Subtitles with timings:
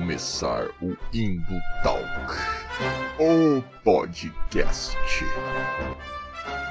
[0.00, 2.02] começar o Indo Talk,
[3.18, 4.96] o podcast.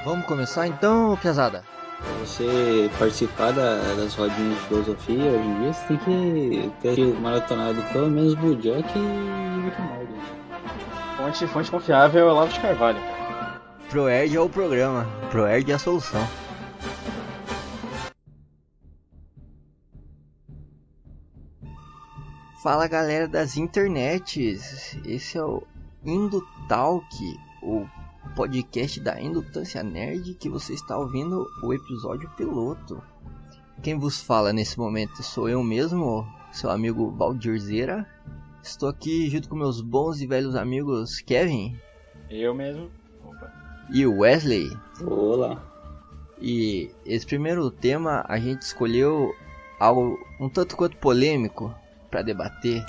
[0.04, 1.62] Vamos começar então, pesada?
[2.00, 7.20] Pra você participar da, das rodinhas de filosofia hoje em dia, você tem que ter
[7.20, 10.12] maratonado pelo menos Bojack e Rick Morty.
[11.16, 12.98] Fonte, fonte confiável é Olavo de Carvalho.
[13.90, 16.26] ProErd é o programa, ProErd é a solução.
[22.62, 25.62] Fala galera das internets, esse é o
[26.04, 27.06] Indo Talk,
[27.62, 27.86] o
[28.36, 33.02] podcast da Indutância Nerd que você está ouvindo o episódio piloto.
[33.82, 38.06] Quem vos fala nesse momento sou eu mesmo, seu amigo Valdirzeira.
[38.62, 41.78] Estou aqui junto com meus bons e velhos amigos Kevin.
[42.28, 42.90] Eu mesmo.
[43.24, 43.50] Opa.
[43.90, 44.68] E Wesley.
[45.00, 45.64] Olá.
[46.38, 49.34] E esse primeiro tema a gente escolheu
[49.78, 51.74] algo um tanto quanto polêmico
[52.10, 52.84] para debater.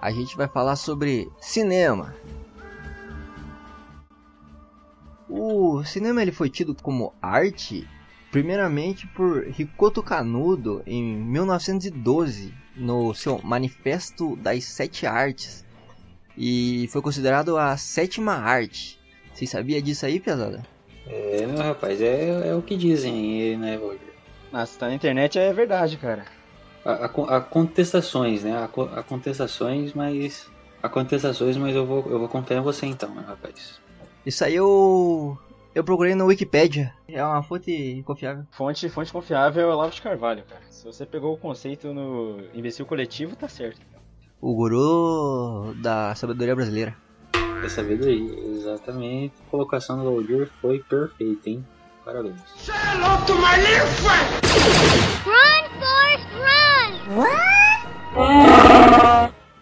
[0.00, 2.14] A gente vai falar sobre cinema.
[5.28, 7.86] O cinema ele foi tido como arte
[8.30, 15.64] primeiramente por Ricoto Canudo em 1912 no seu Manifesto das Sete Artes
[16.36, 18.98] e foi considerado a sétima arte.
[19.34, 20.62] Você sabia disso aí, pesada?
[21.06, 23.98] É, meu rapaz, é, é o que dizem, né, Roger?
[24.52, 26.24] Nossa, tá na internet é verdade, cara.
[26.88, 28.56] Há, há contestações, né?
[28.56, 30.50] Há, há contestações, mas.
[30.82, 33.78] Há contestações, mas eu vou, eu vou confiar em você então, meu rapaz.
[34.24, 35.36] Isso aí eu.
[35.74, 36.94] Eu procurei no Wikipedia.
[37.06, 38.46] É uma fonte confiável.
[38.50, 40.62] Fonte, fonte confiável é Olavo de Carvalho, cara.
[40.70, 43.80] Se você pegou o conceito no imbecil coletivo, tá certo.
[44.40, 46.96] O guru da sabedoria brasileira.
[47.60, 49.34] Da sabedoria, exatamente.
[49.46, 51.66] A colocação do Valdir foi perfeita, hein?
[52.02, 52.40] Parabéns.
[55.26, 56.67] Run, Forrest, run!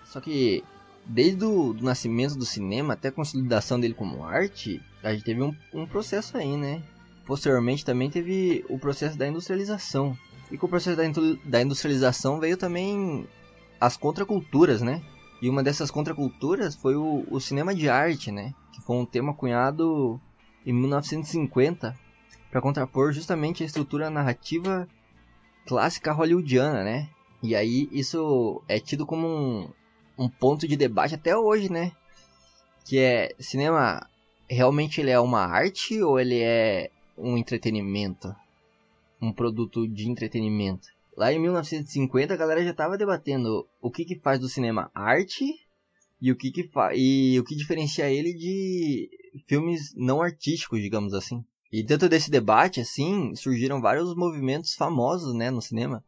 [0.04, 0.65] Só que
[1.04, 5.43] desde o do nascimento do cinema até a consolidação dele como arte, a gente teve
[5.43, 6.82] um, um processo aí, né?
[7.26, 10.16] Posteriormente também teve o processo da industrialização.
[10.50, 13.26] E com o processo da, indu- da industrialização veio também
[13.81, 15.03] as contraculturas, né?
[15.43, 18.54] E uma dessas contraculturas foi o, o cinema de arte, né?
[18.72, 20.20] Que foi um tema cunhado
[20.65, 21.97] em 1950
[22.50, 24.88] para contrapor justamente a estrutura narrativa
[25.66, 27.09] clássica hollywoodiana, né?
[27.42, 29.69] E aí isso é tido como um,
[30.19, 31.92] um ponto de debate até hoje, né?
[32.84, 34.08] Que é cinema
[34.48, 38.34] realmente ele é uma arte ou ele é um entretenimento?
[39.20, 40.88] Um produto de entretenimento?
[41.16, 45.44] Lá em 1950 a galera já estava debatendo o que que faz do cinema arte
[46.20, 49.08] e o que que fa e o que diferencia ele de
[49.46, 51.44] filmes não artísticos, digamos assim.
[51.72, 56.02] E dentro desse debate assim, surgiram vários movimentos famosos, né, no cinema,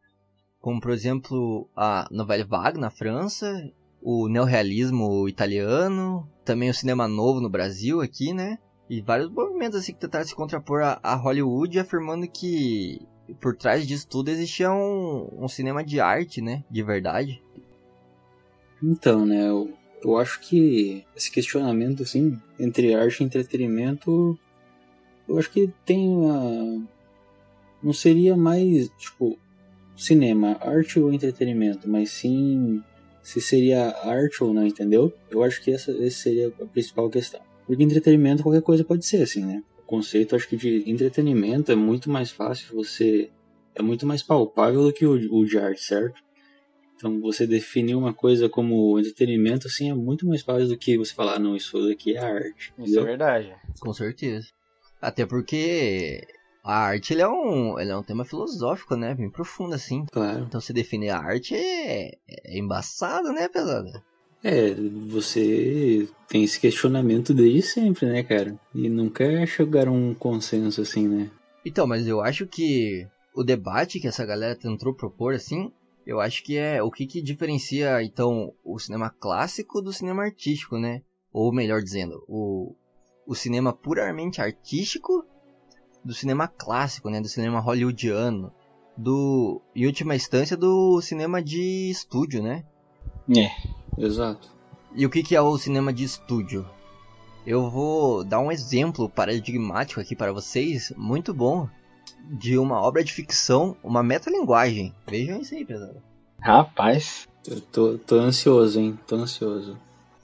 [0.69, 7.41] como por exemplo a Nouvelle Vague na França o neorrealismo italiano, também o cinema novo
[7.41, 8.59] no Brasil aqui, né?
[8.89, 13.01] E vários movimentos assim que tentaram se contrapor a, a Hollywood, afirmando que
[13.41, 16.62] por trás disso tudo existia um, um cinema de arte, né?
[16.71, 17.43] De verdade.
[18.83, 19.73] Então, né, eu,
[20.05, 24.39] eu acho que esse questionamento, assim, entre arte e entretenimento,
[25.27, 26.87] eu acho que tem uma.
[27.83, 29.39] Não seria mais, tipo,
[29.99, 32.83] cinema, arte ou entretenimento, mas sim
[33.21, 35.13] se seria arte ou não, entendeu?
[35.31, 37.41] Eu acho que essa, essa seria a principal questão.
[37.67, 39.63] Porque entretenimento qualquer coisa pode ser, assim, né?
[39.81, 43.29] O conceito, acho que de entretenimento é muito mais fácil, você.
[43.75, 46.23] é muito mais palpável do que o, o de arte, certo?
[46.97, 51.13] Então, você definir uma coisa como entretenimento, assim, é muito mais fácil do que você
[51.13, 52.73] falar, não, isso daqui é arte.
[52.79, 53.03] Isso entendeu?
[53.03, 53.57] é verdade.
[53.79, 54.49] Com certeza.
[55.01, 56.27] Até porque
[56.69, 59.15] a arte ele é, um, ele é um tema filosófico, né?
[59.15, 60.05] Bem profundo assim.
[60.12, 60.45] Claro.
[60.47, 64.05] Então se definir a arte é, é embaçado, né, pesada?
[64.45, 68.55] É, você tem esse questionamento desde sempre, né, cara?
[68.75, 71.31] E nunca chegaram a um consenso assim, né?
[71.65, 75.73] Então, mas eu acho que o debate que essa galera tentou propor, assim,
[76.06, 80.79] eu acho que é o que, que diferencia, então, o cinema clássico do cinema artístico,
[80.79, 81.00] né?
[81.32, 82.75] Ou melhor dizendo, o,
[83.26, 85.25] o cinema puramente artístico
[86.08, 87.20] do cinema clássico, né?
[87.20, 88.50] Do cinema hollywoodiano.
[88.96, 92.64] Do, em última instância, do cinema de estúdio, né?
[93.37, 93.50] É.
[93.96, 94.50] Exato.
[94.94, 96.66] E o que, que é o cinema de estúdio?
[97.46, 101.69] Eu vou dar um exemplo paradigmático aqui para vocês, muito bom,
[102.25, 104.94] de uma obra de ficção, uma metalinguagem.
[105.06, 106.02] Vejam isso aí, pesado.
[106.40, 107.28] Rapaz.
[107.46, 108.99] Eu tô, tô ansioso, hein?
[109.06, 109.78] Tô ansioso.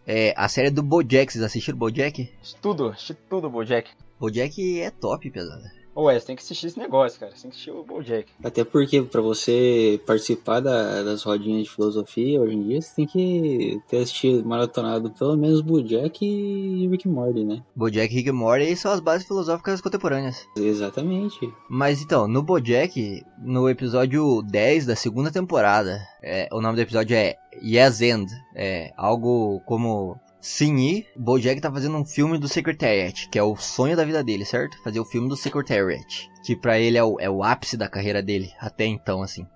[0.07, 2.33] É a série do Bojack, vocês assistiram Bojack?
[2.41, 3.91] Assisti tudo, assisti tudo, Bojack.
[4.19, 5.63] Bojack é top, pesado.
[5.97, 7.31] Ô, Wes, tem que assistir esse negócio, cara.
[7.37, 8.27] Você tem que assistir o Bojack.
[8.43, 13.07] Até porque pra você participar da- das rodinhas de filosofia hoje em dia, você tem
[13.07, 17.63] que ter assistido maratonado pelo menos Bojack e Rick Morty, né?
[17.77, 20.45] Bojack e Rick Morty são as bases filosóficas contemporâneas.
[20.57, 21.49] Exatamente.
[21.71, 27.17] Mas então, no Bojack, no episódio 10 da segunda temporada, é, o nome do episódio
[27.17, 28.33] é Yes End.
[28.57, 33.57] É algo como Sim e Bojack tá fazendo um filme do Secretariat, que é o
[33.57, 34.77] sonho da vida dele, certo?
[34.83, 36.31] Fazer o filme do Secretariat.
[36.45, 39.47] Que pra ele é o, é o ápice da carreira dele, até então, assim.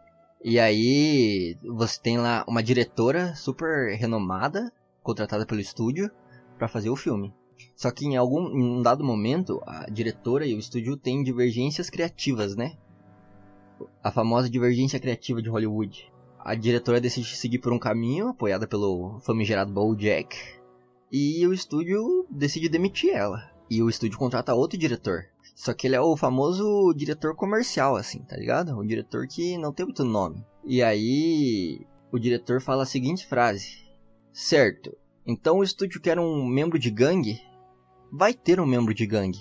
[0.42, 6.10] E aí, você tem lá uma diretora super renomada, contratada pelo estúdio,
[6.56, 7.34] pra fazer o filme.
[7.76, 11.90] Só que em algum em um dado momento, a diretora e o estúdio têm divergências
[11.90, 12.78] criativas, né?
[14.02, 16.10] A famosa divergência criativa de Hollywood.
[16.38, 20.57] A diretora decide seguir por um caminho, apoiada pelo famigerado Bojack,
[21.10, 23.50] e o estúdio decide demitir ela.
[23.70, 25.26] E o estúdio contrata outro diretor.
[25.54, 28.78] Só que ele é o famoso diretor comercial, assim, tá ligado?
[28.78, 30.44] Um diretor que não tem muito nome.
[30.64, 33.78] E aí, o diretor fala a seguinte frase:
[34.32, 34.96] Certo,
[35.26, 37.42] então o estúdio quer um membro de gangue?
[38.12, 39.40] Vai ter um membro de gangue.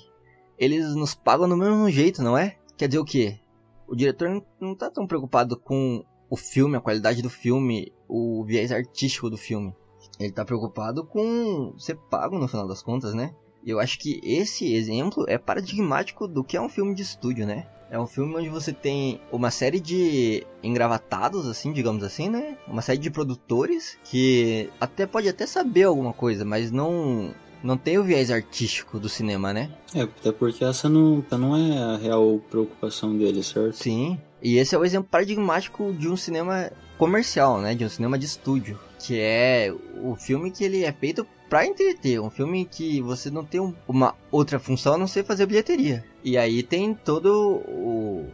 [0.57, 2.57] Eles nos pagam do mesmo jeito, não é?
[2.75, 3.39] Quer dizer o quê?
[3.87, 8.71] O diretor não- tá tão preocupado com o filme, a qualidade do filme, o viés
[8.71, 9.73] artístico do filme.
[10.19, 13.33] Ele tá preocupado com ser pago no final das contas, né?
[13.65, 17.67] Eu acho que esse exemplo é paradigmático do que é um filme de estúdio, né?
[17.89, 22.57] É um filme onde você tem uma série de engravatados, assim, digamos assim, né?
[22.67, 27.97] Uma série de produtores que até pode até saber alguma coisa, mas não não tem
[27.97, 29.71] o viés artístico do cinema, né?
[29.93, 33.75] É, até porque essa não, não é a real preocupação dele, certo?
[33.75, 34.19] Sim.
[34.41, 37.73] E esse é o exemplo paradigmático de um cinema comercial, né?
[37.73, 38.79] De um cinema de estúdio.
[38.99, 42.19] Que é o filme que ele é feito pra entreter.
[42.19, 46.03] Um filme que você não tem um- uma outra função a não ser fazer bilheteria.
[46.23, 48.25] E aí tem todo o...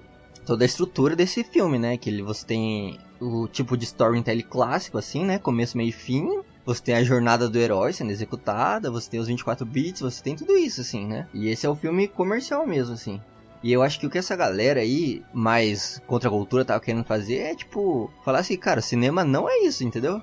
[0.46, 1.96] Toda a estrutura desse filme, né?
[1.98, 5.40] Que ele, você tem o tipo de storytelling clássico, assim, né?
[5.40, 6.42] Começo, meio e fim.
[6.66, 10.36] Você tem a jornada do herói sendo executada, você tem os 24 bits, você tem
[10.36, 11.28] tudo isso, assim, né?
[11.34, 13.22] E esse é o filme comercial mesmo, assim.
[13.62, 17.06] E eu acho que o que essa galera aí, mais contra a cultura, tava querendo
[17.06, 20.22] fazer é, tipo, falar assim, cara, cinema não é isso, entendeu?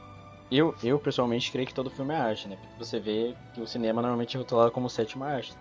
[0.50, 2.58] Eu, eu pessoalmente creio que todo filme é arte, né?
[2.79, 5.55] Você vê que o cinema normalmente é rotulado como sétima arte.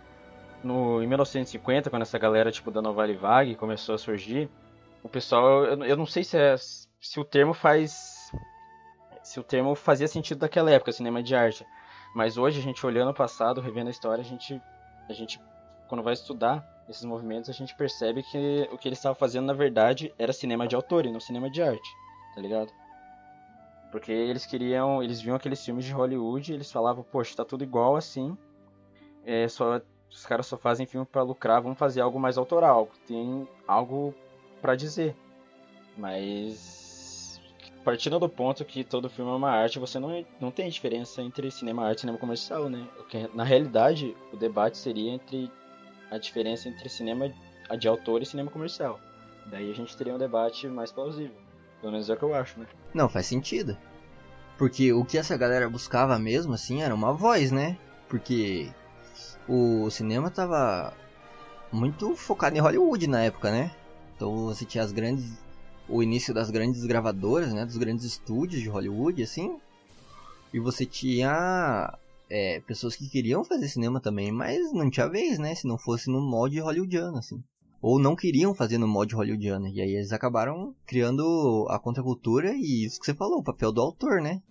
[0.64, 4.50] No, em 1950, quando essa galera tipo da Novale Vague começou a surgir,
[5.04, 8.32] o pessoal, eu, eu não sei se, é, se o termo faz
[9.24, 11.66] se o termo fazia sentido daquela época, cinema de arte.
[12.16, 14.60] Mas hoje a gente olhando o passado, revendo a história, a gente
[15.08, 15.40] a gente
[15.88, 19.54] quando vai estudar esses movimentos, a gente percebe que o que eles estavam fazendo na
[19.54, 21.90] verdade era cinema de autor e não cinema de arte,
[22.34, 22.72] tá ligado?
[23.92, 27.64] Porque eles queriam, eles viam aqueles filmes de Hollywood e eles falavam, poxa, tá tudo
[27.64, 28.38] igual assim.
[29.26, 33.48] É só os caras só fazem filme pra lucrar, vamos fazer algo mais autoral, tem
[33.68, 34.14] algo
[34.62, 35.16] pra dizer.
[35.98, 37.40] Mas
[37.84, 41.50] partindo do ponto que todo filme é uma arte, você não, não tem diferença entre
[41.50, 42.88] cinema arte e cinema comercial, né?
[43.34, 45.52] Na realidade, o debate seria entre
[46.12, 47.32] a diferença entre cinema
[47.78, 49.00] de autor e cinema comercial.
[49.46, 51.49] Daí a gente teria um debate mais plausível.
[51.82, 52.68] Pelo menos é o que eu acho, né?
[52.94, 53.78] Não, faz sentido.
[54.58, 57.78] Porque o que essa galera buscava mesmo, assim, era uma voz, né?
[58.10, 58.70] Porque
[59.48, 60.94] o cinema tava
[61.72, 63.72] muito focado em Hollywood na época, né?
[64.16, 65.26] Então você tinha as grandes.
[65.88, 67.66] O início das grandes gravadoras, né?
[67.66, 69.60] Dos grandes estúdios de Hollywood, assim.
[70.54, 71.98] E você tinha
[72.30, 75.56] é, pessoas que queriam fazer cinema também, mas não tinha vez, né?
[75.56, 77.42] Se não fosse no molde hollywoodiano, assim.
[77.82, 79.68] Ou não queriam fazer no molde hollywoodiano.
[79.68, 83.82] E aí eles acabaram criando a contracultura e isso que você falou, o papel do
[83.82, 84.42] autor, né?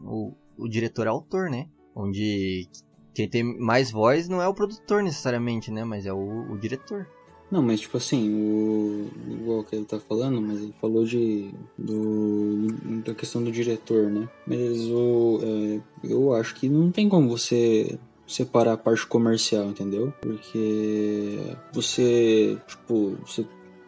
[0.00, 1.68] O, o diretor é autor, né?
[1.94, 2.68] Onde
[3.14, 5.84] quem tem mais voz não é o produtor necessariamente, né?
[5.84, 7.06] Mas é o, o diretor.
[7.50, 9.08] Não, mas tipo assim, o.
[9.28, 11.52] Igual que ele tá falando, mas ele falou de.
[11.76, 12.68] Do,
[13.04, 14.28] da questão do diretor, né?
[14.46, 15.40] Mas o.
[15.42, 17.98] é, eu acho que não tem como você
[18.30, 20.12] separar a parte comercial, entendeu?
[20.20, 21.38] Porque
[21.72, 22.56] você.
[22.66, 23.44] Tipo, você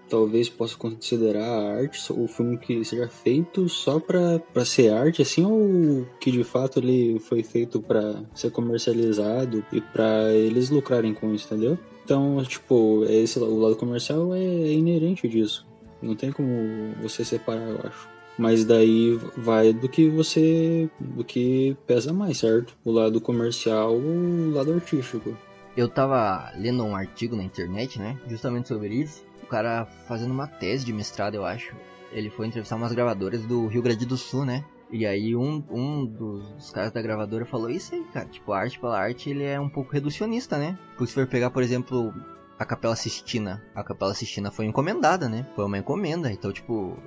[0.08, 5.42] talvez possa considerar a arte o filme que seja feito só pra ser arte, assim,
[5.42, 11.34] ou que de fato ele foi feito pra ser comercializado e pra eles lucrarem com
[11.34, 11.78] isso, entendeu?
[12.04, 15.66] Então, tipo, esse, o lado comercial é inerente disso.
[16.02, 18.11] Não tem como você separar, eu acho.
[18.38, 20.88] Mas daí vai do que você.
[20.98, 22.76] do que pesa mais, certo?
[22.84, 25.36] O lado comercial ou o lado artístico.
[25.76, 28.18] Eu tava lendo um artigo na internet, né?
[28.26, 29.24] Justamente sobre isso.
[29.42, 31.74] O cara fazendo uma tese de mestrado, eu acho.
[32.10, 34.64] Ele foi entrevistar umas gravadoras do Rio Grande do Sul, né?
[34.90, 38.26] E aí um, um dos, caras da gravadora falou isso aí, cara.
[38.26, 40.78] Tipo, a arte pela arte, ele é um pouco reducionista, né?
[40.90, 42.12] Porque se for pegar, por exemplo,
[42.58, 43.62] a Capela Sistina.
[43.74, 45.46] A Capela Sistina foi encomendada, né?
[45.56, 46.30] Foi uma encomenda.
[46.30, 46.98] Então, tipo,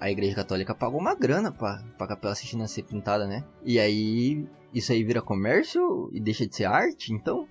[0.00, 3.44] a Igreja Católica pagou uma grana pra, pra Capela Sistina ser pintada, né?
[3.64, 7.48] E aí, isso aí vira comércio e deixa de ser arte, então.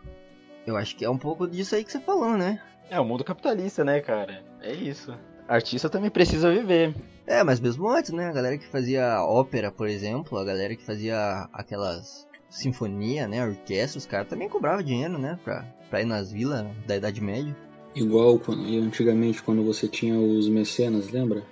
[0.66, 2.62] Eu acho que é um pouco disso aí que você falou, né?
[2.90, 4.44] É o mundo capitalista, né, cara?
[4.62, 5.14] É isso.
[5.48, 6.96] Artista também precisa viver.
[7.26, 8.28] É, mas mesmo antes, né?
[8.28, 13.46] A galera que fazia ópera, por exemplo, a galera que fazia aquelas sinfonia, né?
[13.46, 15.40] Orquestra, os caras também cobravam dinheiro, né?
[15.44, 17.56] Pra, pra ir nas vilas da Idade Média.
[17.96, 21.44] Igual quando, e antigamente quando você tinha os mecenas, lembra?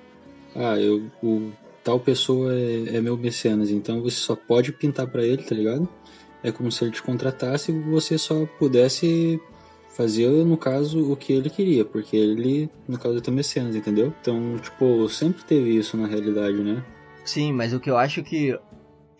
[0.55, 1.51] Ah, eu, o,
[1.83, 5.87] tal pessoa é, é meu mecenas, então você só pode pintar pra ele, tá ligado?
[6.43, 9.39] É como se ele te contratasse e você só pudesse
[9.89, 14.13] fazer, no caso, o que ele queria, porque ele, no caso, é teu mecenas, entendeu?
[14.21, 16.83] Então, tipo, sempre teve isso na realidade, né?
[17.23, 18.57] Sim, mas o que eu acho que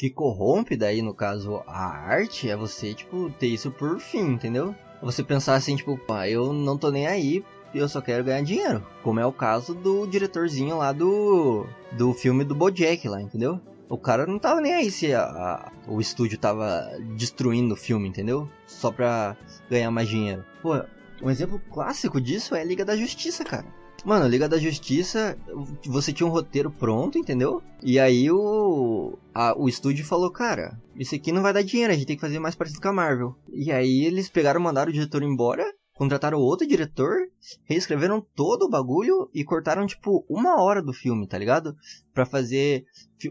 [0.02, 4.74] que corrompe daí, no caso, a arte, é você, tipo, ter isso por fim, entendeu?
[5.00, 7.44] Você pensar assim, tipo, pá, eu não tô nem aí,
[7.80, 8.86] eu só quero ganhar dinheiro.
[9.04, 13.60] Como é o caso do diretorzinho lá do do filme do Bojack lá, entendeu?
[13.90, 18.08] O cara não tava nem aí se a, a, o estúdio tava destruindo o filme,
[18.08, 18.50] entendeu?
[18.66, 19.36] Só pra
[19.70, 20.46] ganhar mais dinheiro.
[20.62, 20.82] Pô,
[21.22, 23.66] um exemplo clássico disso é a Liga da Justiça, cara.
[24.04, 25.38] Mano, Liga da Justiça,
[25.86, 27.62] você tinha um roteiro pronto, entendeu?
[27.84, 31.96] E aí o, a, o estúdio falou, cara, isso aqui não vai dar dinheiro, a
[31.96, 33.36] gente tem que fazer mais parecido com a Marvel.
[33.52, 35.66] E aí eles pegaram, mandaram o diretor embora,
[36.02, 37.28] contrataram outro diretor,
[37.66, 41.76] reescreveram todo o bagulho e cortaram, tipo, uma hora do filme, tá ligado?
[42.12, 42.86] Pra fazer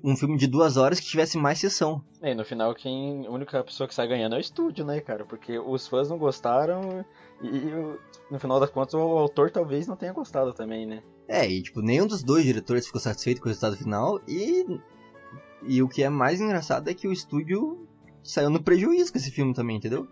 [0.04, 2.00] um filme de duas horas que tivesse mais sessão.
[2.22, 5.00] É, e no final, quem, a única pessoa que sai ganhando é o estúdio, né,
[5.00, 5.24] cara?
[5.24, 7.04] Porque os fãs não gostaram
[7.42, 11.02] e no final das contas o autor talvez não tenha gostado também, né?
[11.26, 14.64] É, e tipo, nenhum dos dois diretores ficou satisfeito com o resultado final e.
[15.66, 17.86] E o que é mais engraçado é que o estúdio
[18.22, 20.06] saiu no prejuízo com esse filme também, entendeu?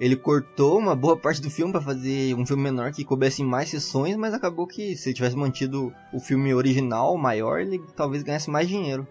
[0.00, 3.68] Ele cortou uma boa parte do filme para fazer um filme menor que coubesse mais
[3.68, 8.50] sessões, mas acabou que se ele tivesse mantido o filme original maior, ele talvez ganhasse
[8.50, 9.06] mais dinheiro.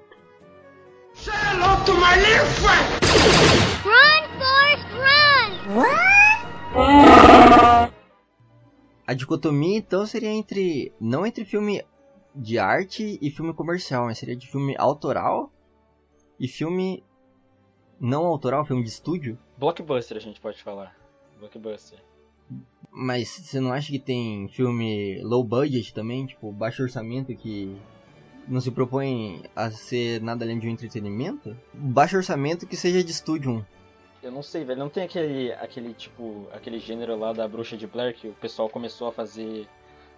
[3.84, 5.17] Run, Forrest, run!
[9.08, 11.84] A dicotomia então seria entre não entre filme
[12.36, 15.51] de arte e filme comercial, mas seria de filme autoral
[16.39, 17.03] e filme
[18.00, 19.38] não autoral, filme de estúdio.
[19.58, 20.96] Blockbuster a gente pode falar.
[21.39, 22.00] Blockbuster.
[22.92, 27.77] Mas você não acha que tem filme low budget também, tipo, baixo orçamento que
[28.48, 31.56] não se propõe a ser nada além de um entretenimento?
[31.74, 33.66] Baixo orçamento que seja de estúdio.
[34.24, 34.80] Eu não sei, velho.
[34.80, 38.70] Não tem aquele, aquele tipo, aquele gênero lá da Bruxa de Blair que o pessoal
[38.70, 39.68] começou a fazer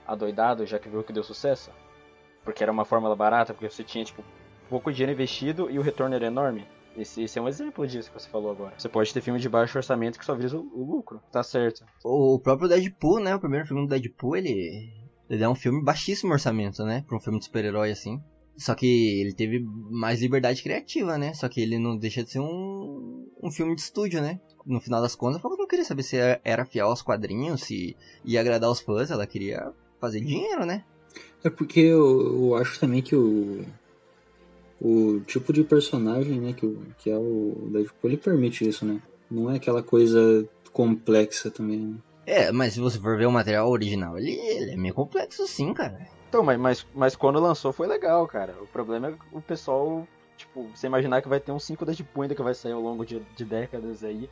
[0.07, 1.71] adoidado já que viu que deu sucesso?
[2.43, 4.23] Porque era uma fórmula barata, porque você tinha, tipo,
[4.69, 6.65] pouco dinheiro investido e o retorno era enorme.
[6.97, 8.73] Esse, esse é um exemplo disso que você falou agora.
[8.77, 11.21] Você pode ter filme de baixo orçamento que só visa o, o lucro.
[11.31, 11.85] Tá certo.
[12.03, 13.35] O próprio Deadpool, né?
[13.35, 14.91] O primeiro filme do Deadpool, ele,
[15.29, 17.03] ele é um filme baixíssimo orçamento, né?
[17.07, 18.21] Pra um filme de super-herói assim.
[18.57, 21.33] Só que ele teve mais liberdade criativa, né?
[21.33, 24.39] Só que ele não deixa de ser um, um filme de estúdio, né?
[24.65, 28.41] No final das contas, ela não queria saber se era fiel aos quadrinhos, se ia
[28.41, 30.83] agradar os fãs, ela queria fazer dinheiro, né?
[31.41, 33.65] É porque eu, eu acho também que o,
[34.81, 39.01] o tipo de personagem, né, que, o, que é o Deadpool, ele permite isso, né?
[39.29, 41.97] Não é aquela coisa complexa também, né?
[42.25, 45.73] É, mas se você for ver o material original, ele, ele é meio complexo sim,
[45.73, 46.07] cara.
[46.29, 48.55] Então, mas, mas, mas quando lançou foi legal, cara.
[48.61, 50.07] O problema é que o pessoal,
[50.37, 53.03] tipo, você imaginar que vai ter um 5 Deadpool ainda que vai sair ao longo
[53.03, 54.29] de, de décadas aí.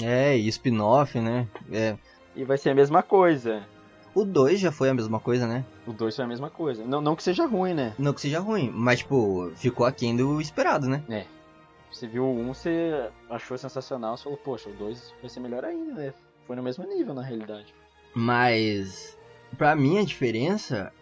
[0.00, 1.48] É, e spin-off, né?
[1.72, 1.96] É.
[2.36, 3.66] E vai ser a mesma coisa.
[4.14, 5.64] O 2 já foi a mesma coisa, né?
[5.86, 6.84] O 2 foi a mesma coisa.
[6.84, 7.94] Não, não que seja ruim, né?
[7.98, 11.02] Não que seja ruim, mas, tipo, ficou aquém do esperado, né?
[11.08, 11.24] É.
[11.92, 15.64] Você viu o 1, você achou sensacional, você falou, poxa, o 2 vai ser melhor
[15.64, 16.14] ainda, né?
[16.46, 17.72] Foi no mesmo nível, na realidade.
[18.14, 19.16] Mas,
[19.56, 20.92] pra mim, a diferença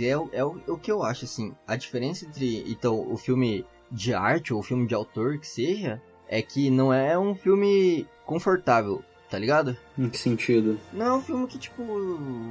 [0.00, 1.54] é, o- é o, o que eu acho, assim.
[1.66, 6.00] A diferença entre, então, o filme de arte ou o filme de autor, que seja,
[6.28, 9.76] é que não é um filme confortável, tá ligado?
[9.98, 10.78] Em que sentido?
[10.92, 11.82] Não é um filme que, tipo,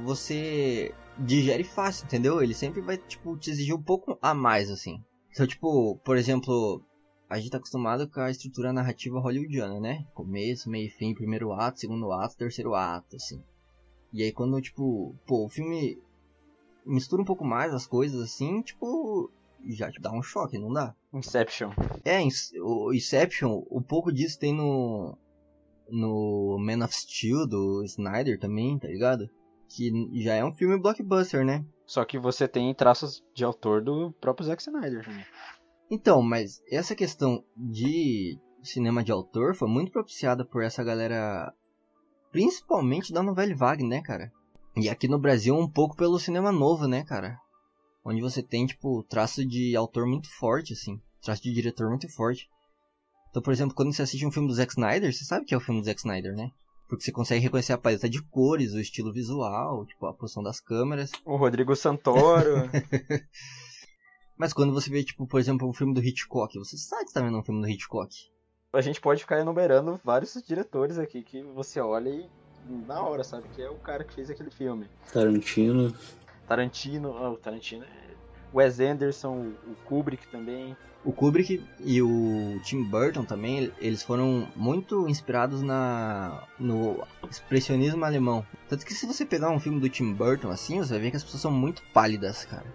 [0.04, 2.42] você digere fácil, entendeu?
[2.42, 5.02] Ele sempre vai, tipo, te exigir um pouco a mais, assim.
[5.30, 6.82] Então, tipo, por exemplo,
[7.28, 10.06] a gente tá acostumado com a estrutura narrativa hollywoodiana, né?
[10.14, 13.42] Começo, meio e fim, primeiro ato, segundo ato, terceiro ato, assim.
[14.12, 16.00] E aí quando, tipo, pô, o filme
[16.86, 19.30] mistura um pouco mais as coisas, assim, tipo,
[19.66, 20.94] já te dá um choque, não dá?
[21.12, 21.70] Inception.
[22.04, 22.20] É,
[22.62, 25.18] o Inception, um pouco disso tem no.
[25.88, 29.28] No Man of Steel do Snyder também, tá ligado?
[29.68, 29.90] Que
[30.22, 31.64] já é um filme blockbuster, né?
[31.86, 35.24] Só que você tem traços de autor do próprio Zack Snyder também.
[35.90, 41.52] Então, mas essa questão de cinema de autor foi muito propiciada por essa galera.
[42.32, 44.32] principalmente da novela vague, né, cara?
[44.76, 47.38] E aqui no Brasil um pouco pelo cinema novo, né, cara?
[48.04, 51.00] Onde você tem, tipo, traço de autor muito forte, assim.
[51.22, 52.48] Traço de diretor muito forte.
[53.30, 55.56] Então, por exemplo, quando você assiste um filme do Zack Snyder, você sabe que é
[55.56, 56.50] o filme do Zack Snyder, né?
[56.88, 60.60] Porque você consegue reconhecer a paleta de cores, o estilo visual, tipo, a posição das
[60.60, 61.10] câmeras.
[61.24, 62.70] O Rodrigo Santoro.
[64.38, 67.20] Mas quando você vê, tipo, por exemplo, um filme do Hitchcock, você sabe que tá
[67.20, 68.14] vendo um filme do Hitchcock.
[68.72, 72.28] a gente pode ficar enumerando vários diretores aqui que você olha e
[72.86, 74.88] na hora sabe que é o cara que fez aquele filme.
[75.12, 75.94] Tarantino.
[76.46, 78.14] Tarantino, oh, o Tarantino, é-
[78.56, 80.76] Wes Anderson, o Kubrick também.
[81.04, 88.44] O Kubrick e o Tim Burton também, eles foram muito inspirados na no expressionismo alemão.
[88.68, 91.16] Tanto que se você pegar um filme do Tim Burton assim, você vai ver que
[91.16, 92.66] as pessoas são muito pálidas, cara.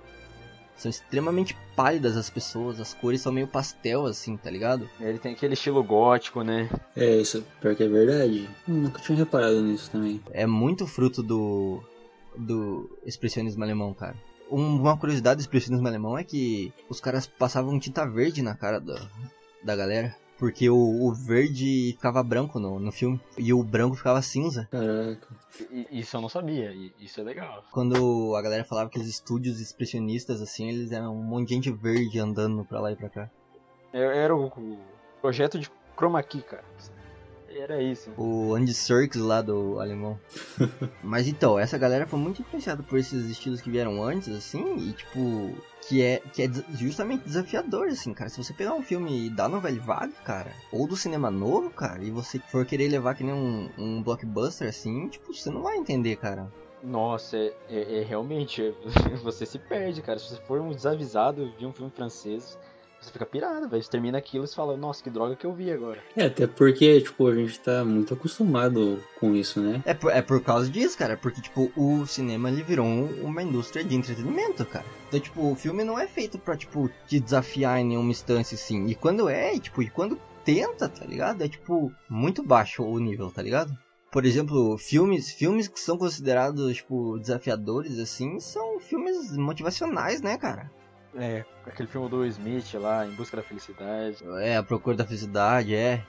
[0.77, 4.89] São extremamente pálidas as pessoas, as cores são meio pastel assim, tá ligado?
[4.99, 6.69] Ele tem aquele estilo gótico, né?
[6.95, 8.49] É, isso pior que é verdade.
[8.67, 10.21] Hum, Nunca tinha reparado nisso também.
[10.31, 11.83] É muito fruto do
[12.37, 14.15] do expressionismo alemão, cara.
[14.51, 18.79] Um- uma curiosidade do expressionismo alemão é que os caras passavam tinta verde na cara
[18.79, 18.99] da,
[19.63, 20.15] da galera.
[20.37, 23.21] Porque o, o verde ficava branco no, no filme.
[23.37, 24.67] E o branco ficava cinza.
[24.71, 25.27] Caraca.
[25.71, 27.63] E- Isso eu não sabia, e isso é legal.
[27.71, 31.71] Quando a galera falava que os estúdios expressionistas, assim, eles eram um monte de gente
[31.71, 33.29] verde andando pra lá e pra cá.
[33.93, 34.79] É- Era o, o
[35.21, 36.63] projeto de chroma key, cara.
[37.55, 38.11] Era isso.
[38.17, 40.19] O Andy Serkis lá do alemão.
[41.03, 44.93] Mas então, essa galera foi muito influenciada por esses estilos que vieram antes, assim, e
[44.93, 45.55] tipo,
[45.87, 48.29] que é, que é justamente desafiador, assim, cara.
[48.29, 52.11] Se você pegar um filme da novela vague, cara, ou do cinema novo, cara, e
[52.11, 56.15] você for querer levar que nem um, um blockbuster, assim, tipo, você não vai entender,
[56.15, 56.51] cara.
[56.83, 58.73] Nossa, é, é- é realmente.
[59.21, 60.17] Você se perde, cara.
[60.17, 62.57] Se você for um desavisado ver um filme francês,
[63.01, 63.81] você fica pirado, velho.
[63.83, 65.99] Você termina aquilo e você fala, nossa, que droga que eu vi agora.
[66.15, 69.81] É, até porque, tipo, a gente tá muito acostumado com isso, né?
[69.85, 73.41] É por, é por causa disso, cara, porque, tipo, o cinema, ele virou um- uma
[73.41, 74.85] indústria de entretenimento, cara.
[75.07, 78.85] Então, tipo, o filme não é feito pra, tipo, te desafiar em nenhuma instância, assim.
[78.87, 81.43] E quando é, e, tipo, e quando tenta, tá ligado?
[81.43, 83.71] É, tipo, muito baixo o nível, tá ligado?
[84.11, 90.69] Por exemplo, filmes, filmes que são considerados, tipo, desafiadores, assim, são filmes motivacionais, né, cara?
[91.15, 94.17] É, aquele filme do Smith lá, Em Busca da Felicidade.
[94.39, 96.03] É, A Procura da Felicidade, é.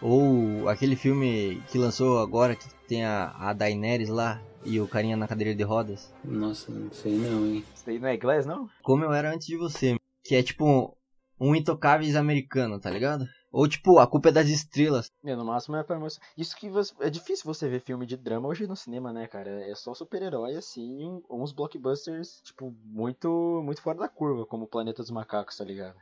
[0.00, 5.16] Ou aquele filme que lançou agora, que tem a, a Daenerys lá e o carinha
[5.16, 6.12] na cadeira de rodas.
[6.24, 7.64] Nossa, não sei não, hein?
[7.74, 8.68] Isso daí não é inglês, não?
[8.82, 9.96] Como eu era antes de você.
[10.22, 10.96] Que é tipo
[11.40, 13.24] um Intocáveis americano, tá ligado?
[13.52, 15.10] Ou tipo, A Culpa é das Estrelas.
[15.24, 16.26] É, no máximo é pra mostrar.
[16.36, 16.92] Isso que você...
[17.00, 19.50] é difícil você ver filme de drama hoje no cinema, né, cara?
[19.68, 25.02] É só super-herói, assim, uns blockbusters, tipo, muito, muito fora da curva, como o Planeta
[25.02, 25.96] dos Macacos, tá ligado?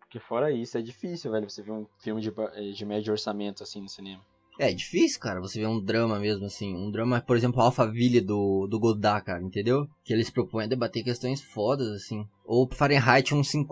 [0.00, 3.62] Porque fora isso, é difícil, velho, você ver um filme de, eh, de médio orçamento,
[3.62, 4.22] assim, no cinema.
[4.58, 6.76] É difícil, cara, você vê um drama mesmo, assim.
[6.76, 9.88] Um drama, por exemplo, Alphaville do, do Godard, cara, entendeu?
[10.04, 12.28] Que eles propõem a debater questões fodas, assim.
[12.44, 13.64] Ou Fahrenheit 15...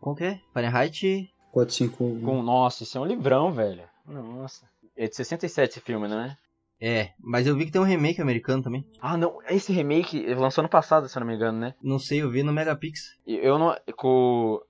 [0.00, 0.40] Qual que é?
[0.54, 2.20] Fahrenheit 4, 5...
[2.20, 3.84] Com, nossa, isso é um livrão, velho.
[4.06, 4.66] Nossa.
[4.96, 6.36] É de 67 esse filme, não é?
[6.80, 8.84] É, mas eu vi que tem um remake americano também.
[9.00, 11.74] Ah, não, esse remake lançou ano passado, se eu não me engano, né?
[11.82, 13.16] Não sei, eu vi no Megapix.
[13.26, 13.74] Eu não.
[13.96, 14.60] Com.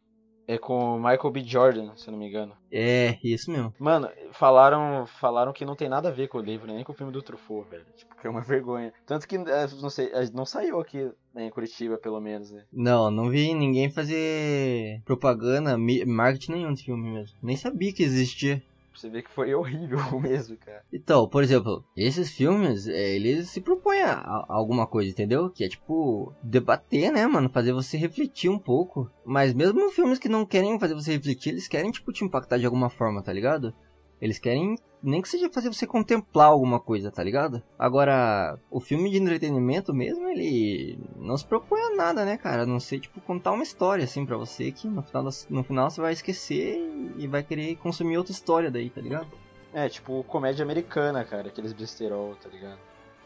[0.49, 1.45] É com o Michael B.
[1.45, 2.55] Jordan, se eu não me engano.
[2.73, 3.75] É, isso mesmo.
[3.79, 6.95] Mano, falaram, falaram que não tem nada a ver com o livro, nem com o
[6.95, 7.85] filme do Truffaut, velho.
[7.95, 8.91] Tipo, que é uma vergonha.
[9.05, 12.65] Tanto que, eh, não sei, eh, não saiu aqui né, em Curitiba, pelo menos, né?
[12.73, 17.37] Não, não vi ninguém fazer propaganda, marketing nenhum desse filme mesmo.
[17.43, 18.63] Nem sabia que existia.
[18.99, 20.83] Você ver que foi horrível mesmo, cara.
[20.93, 25.49] Então, por exemplo, esses filmes, é, eles se propõem a, a alguma coisa, entendeu?
[25.51, 27.49] Que é tipo, debater, né, mano?
[27.49, 29.09] Fazer você refletir um pouco.
[29.25, 32.67] Mas mesmo filmes que não querem fazer você refletir, eles querem, tipo, te impactar de
[32.67, 33.73] alguma forma, tá ligado?
[34.21, 37.63] Eles querem, nem que seja fazer você contemplar alguma coisa, tá ligado?
[37.79, 42.63] Agora, o filme de entretenimento mesmo, ele não se propõe a nada, né, cara?
[42.63, 45.91] A não ser, tipo, contar uma história, assim, pra você, que no final, no final
[45.91, 46.79] você vai esquecer
[47.17, 49.29] e vai querer consumir outra história daí, tá ligado?
[49.73, 52.79] É, tipo, comédia americana, cara, aqueles besterol, tá ligado?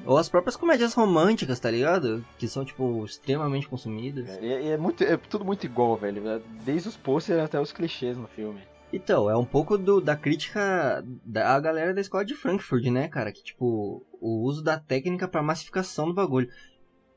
[0.05, 2.25] Ou as próprias comédias românticas, tá ligado?
[2.37, 4.29] Que são, tipo, extremamente consumidas.
[4.41, 6.43] E, e é, muito, é tudo muito igual, velho.
[6.65, 8.61] Desde os posters até os clichês no filme.
[8.93, 13.33] Então, é um pouco do, da crítica da galera da escola de Frankfurt, né, cara?
[13.33, 16.49] Que, tipo, o uso da técnica pra massificação do bagulho.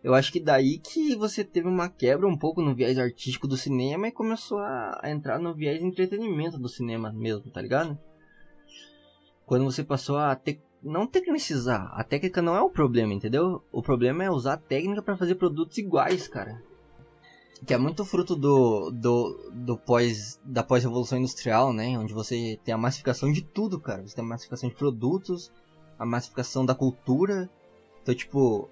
[0.02, 3.58] Eu acho que daí que você teve uma quebra um pouco no viés artístico do
[3.58, 7.98] cinema e começou a, a entrar no viés entretenimento do cinema mesmo, tá ligado?
[9.46, 13.64] Quando você passou a te, não tecnicizar, a técnica não é o problema, entendeu?
[13.72, 16.62] O problema é usar a técnica pra fazer produtos iguais, cara.
[17.64, 21.98] Que é muito fruto do, do, do pós, da pós-revolução industrial, né?
[21.98, 24.02] Onde você tem a massificação de tudo, cara.
[24.06, 25.52] Você tem a massificação de produtos,
[25.98, 27.50] a massificação da cultura.
[28.02, 28.70] Então, tipo,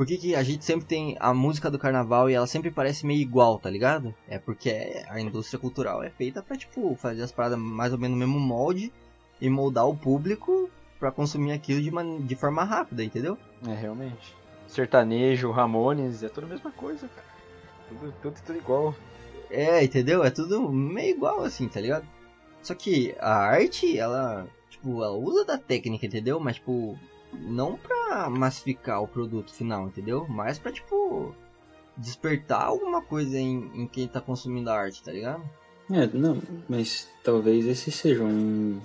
[0.00, 3.06] por que, que a gente sempre tem a música do carnaval e ela sempre parece
[3.06, 4.14] meio igual, tá ligado?
[4.26, 8.18] É porque a indústria cultural é feita pra, tipo, fazer as paradas mais ou menos
[8.18, 8.92] no mesmo molde
[9.40, 12.20] e moldar o público pra consumir aquilo de, man...
[12.20, 13.38] de forma rápida, entendeu?
[13.66, 14.34] É, realmente.
[14.66, 17.26] Sertanejo, Ramones, é tudo a mesma coisa, cara.
[17.90, 18.94] Tudo, tudo, tudo igual.
[19.50, 20.22] É, entendeu?
[20.22, 22.06] É tudo meio igual assim, tá ligado?
[22.62, 26.38] Só que a arte, ela, tipo, ela usa da técnica, entendeu?
[26.38, 26.96] Mas, tipo,
[27.32, 30.24] não pra massificar o produto final, entendeu?
[30.28, 31.34] Mas pra, tipo,
[31.96, 35.42] despertar alguma coisa em, em quem tá consumindo a arte, tá ligado?
[35.90, 38.80] É, não, mas talvez esse seja um,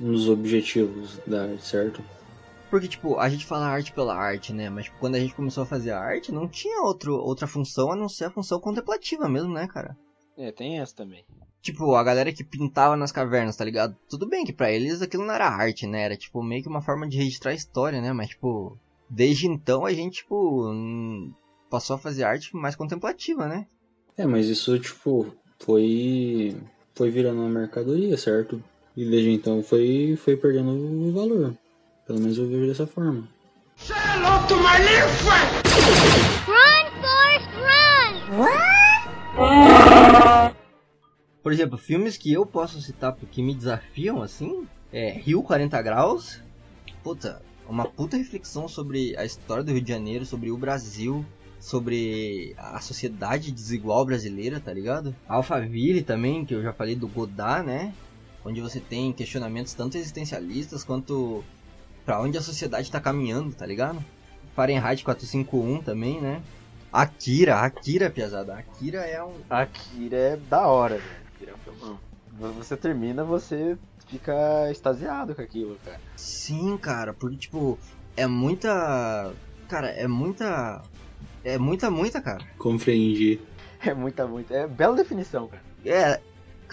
[0.00, 2.04] um dos objetivos da arte, certo?
[2.74, 4.68] Porque, tipo, a gente fala arte pela arte, né?
[4.68, 7.92] Mas tipo, quando a gente começou a fazer a arte, não tinha outro, outra função
[7.92, 9.96] a não ser a função contemplativa mesmo, né, cara?
[10.36, 11.24] É, tem essa também.
[11.62, 13.96] Tipo, a galera que pintava nas cavernas, tá ligado?
[14.10, 16.02] Tudo bem que pra eles aquilo não era arte, né?
[16.02, 18.12] Era tipo meio que uma forma de registrar a história, né?
[18.12, 18.76] Mas tipo,
[19.08, 20.68] desde então a gente, tipo,
[21.70, 23.68] passou a fazer arte mais contemplativa, né?
[24.18, 26.56] É, mas isso, tipo, foi.
[26.92, 28.60] foi virando uma mercadoria, certo?
[28.96, 31.56] E desde então foi, foi perdendo o valor.
[32.06, 33.26] Pelo menos eu vejo dessa forma.
[36.46, 37.48] Run, Forrest,
[39.36, 40.54] run!
[41.42, 46.40] Por exemplo, filmes que eu posso citar porque me desafiam, assim, é Rio 40 Graus.
[47.02, 51.24] Puta, uma puta reflexão sobre a história do Rio de Janeiro, sobre o Brasil,
[51.58, 55.16] sobre a sociedade desigual brasileira, tá ligado?
[55.26, 57.94] Alphaville também, que eu já falei do Godard, né?
[58.44, 61.42] Onde você tem questionamentos tanto existencialistas quanto
[62.04, 64.04] pra onde a sociedade tá caminhando, tá ligado?
[64.54, 66.42] Fahrenheit 451 também, né?
[66.92, 68.54] Akira, Akira, piazada.
[68.54, 71.16] Akira é um, Akira é da hora, velho.
[71.34, 71.98] Akira é um filmão.
[72.56, 76.00] Você termina, você fica extasiado com aquilo, cara.
[76.16, 77.78] Sim, cara, porque tipo,
[78.16, 79.32] é muita.
[79.68, 80.82] Cara, é muita.
[81.42, 82.44] É muita, muita, cara.
[82.58, 83.40] Compreendi.
[83.80, 84.54] É muita, muita.
[84.54, 85.62] É bela definição, cara.
[85.84, 86.20] É.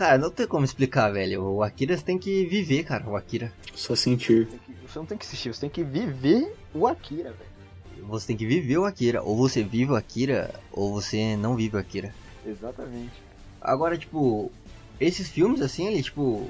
[0.01, 1.43] Cara, não tem como explicar, velho.
[1.43, 3.53] O Akira você tem que viver, cara, o Akira.
[3.75, 4.47] Só sentir.
[4.87, 8.07] Você não tem que assistir, você tem que viver o Akira, velho.
[8.07, 9.21] Você tem que viver o Akira.
[9.21, 12.15] Ou você vive o Akira, ou você não vive o Akira.
[12.43, 13.13] Exatamente.
[13.61, 14.51] Agora, tipo,
[14.99, 16.49] esses filmes, assim, eles, tipo.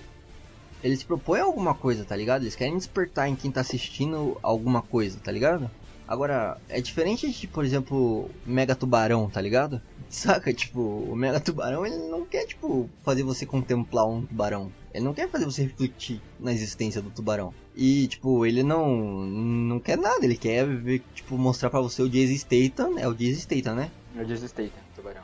[0.82, 2.44] Eles propõem alguma coisa, tá ligado?
[2.44, 5.70] Eles querem despertar em quem tá assistindo alguma coisa, tá ligado?
[6.08, 9.82] Agora, é diferente de, por exemplo, Mega Tubarão, tá ligado?
[10.12, 10.54] Saca?
[10.54, 14.72] Tipo, o Mega Tubarão, ele não quer, tipo, fazer você contemplar um tubarão.
[14.94, 17.54] Ele não quer fazer você refletir na existência do tubarão.
[17.76, 20.24] E, tipo, ele não não quer nada.
[20.26, 23.90] Ele quer, ver, tipo, mostrar pra você o Jason Statham, é o Jason Statham, né?
[24.16, 24.82] Eu desistei, tá?
[24.96, 25.24] Tubarão.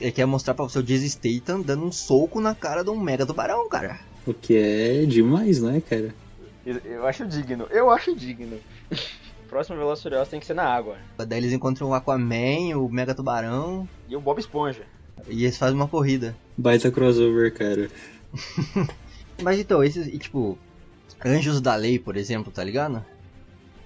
[0.00, 2.98] Ele quer mostrar pra você o Jason Statham dando um soco na cara de um
[2.98, 4.00] Mega Tubarão, cara.
[4.26, 6.14] O que é demais, né, cara?
[6.64, 8.58] Eu- Eu acho digno, eu acho digno.
[9.48, 10.96] Próximo Furiosos tem que ser na água.
[11.16, 14.82] Daí eles encontram o Aquaman, o Mega Tubarão, E o Bob Esponja.
[15.26, 16.36] e eles fazem uma corrida.
[16.56, 17.88] Baita crossover, cara.
[19.42, 20.58] Mas então, esses, e, tipo,
[21.24, 23.04] Anjos da Lei, por exemplo, tá ligado?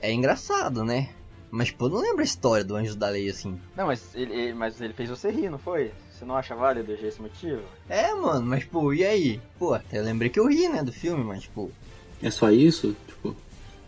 [0.00, 1.10] É engraçado, né?
[1.50, 3.60] Mas, tipo, eu não lembro a história do Anjos da Lei, assim.
[3.76, 5.92] Não, mas ele, ele- mas ele fez você rir, não foi?
[6.10, 7.62] Você não acha válido esse motivo?
[7.88, 9.40] É, mano, mas, pô, e aí?
[9.58, 11.70] Pô, até lembrei que eu ri, né, do filme, mas, tipo...
[12.22, 12.96] É só isso?
[13.06, 13.36] Tipo,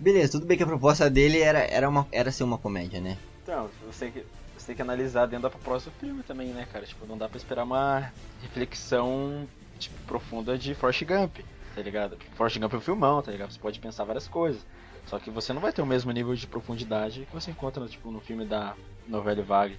[0.04, 3.16] Beleza, tudo bem que a proposta dele era, era, uma, era ser uma comédia, né?
[3.42, 6.68] Então, você tem que, você tem que analisar dentro da proposta do filme também, né,
[6.70, 6.84] cara?
[6.84, 8.12] Tipo, não dá pra esperar uma
[8.42, 11.38] reflexão tipo, profunda de Forrest Gump,
[11.74, 12.18] tá ligado?
[12.34, 13.50] Forrest Gump é um filmão, tá ligado?
[13.50, 14.62] Você pode pensar várias coisas.
[15.06, 18.10] Só que você não vai ter o mesmo nível de profundidade que você encontra, tipo,
[18.10, 18.76] no filme da
[19.08, 19.78] novela Vague.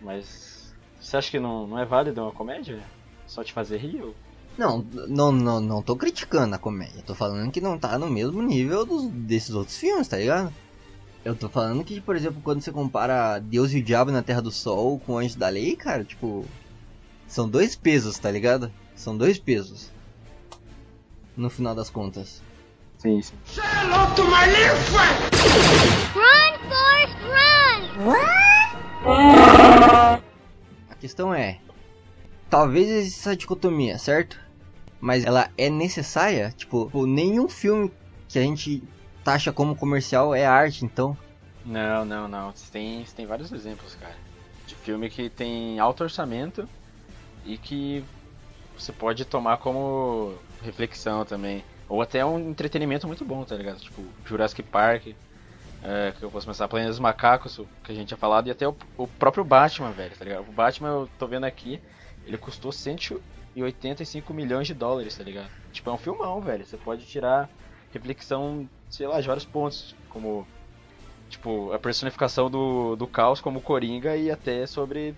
[0.00, 2.82] Mas você acha que não, não é válido uma comédia?
[3.24, 4.02] Só te fazer rir?
[4.02, 4.16] Ou...
[4.56, 7.02] Não, não, não, não tô criticando a comédia.
[7.06, 10.52] Tô falando que não tá no mesmo nível dos, desses outros filmes, tá ligado?
[11.24, 14.42] Eu tô falando que, por exemplo, quando você compara Deus e o Diabo na Terra
[14.42, 16.44] do Sol com Anjos da Lei, cara, tipo.
[17.28, 18.70] São dois pesos, tá ligado?
[18.94, 19.90] São dois pesos.
[21.36, 22.42] No final das contas.
[22.98, 23.34] Sim, sim.
[26.12, 27.16] Run, Forrest,
[28.04, 28.22] run!
[30.90, 31.58] A questão é.
[32.50, 34.38] Talvez exista essa dicotomia, certo?
[35.02, 36.54] Mas ela é necessária?
[36.56, 37.92] Tipo, nenhum filme
[38.28, 38.80] que a gente
[39.24, 41.18] taxa como comercial é arte, então.
[41.66, 42.52] Não, não, não.
[42.52, 44.14] Você tem, você tem vários exemplos, cara.
[44.64, 46.68] De filme que tem alto orçamento
[47.44, 48.04] e que
[48.78, 51.64] você pode tomar como reflexão também.
[51.88, 53.80] Ou até um entretenimento muito bom, tá ligado?
[53.80, 55.08] Tipo, Jurassic Park,
[55.82, 58.68] é, que eu posso pensar, Planeta dos Macacos, que a gente tinha falado, e até
[58.68, 60.48] o, o próprio Batman, velho, tá ligado?
[60.48, 61.80] O Batman, eu tô vendo aqui,
[62.24, 62.70] ele custou
[63.54, 65.50] 185 milhões de dólares, tá ligado?
[65.72, 66.64] Tipo, é um filmão, velho.
[66.64, 67.48] Você pode tirar
[67.92, 70.46] reflexão, sei lá, de vários pontos, como
[71.28, 75.14] tipo a personificação do, do caos como Coringa e até sobre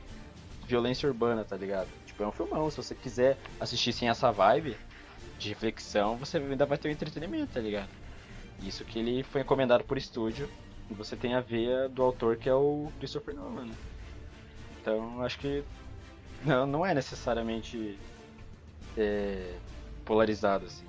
[0.66, 1.88] violência urbana, tá ligado?
[2.06, 4.76] Tipo, é um filmão, se você quiser assistir sem essa vibe
[5.38, 7.88] de reflexão, você ainda vai ter o entretenimento, tá ligado?
[8.62, 10.48] Isso que ele foi encomendado por estúdio
[10.88, 13.74] e você tem a veia do autor que é o Christopher Nolan, né?
[14.80, 15.64] Então, acho que
[16.44, 17.98] não, não é necessariamente
[18.96, 19.54] é,
[20.04, 20.84] polarizado, assim.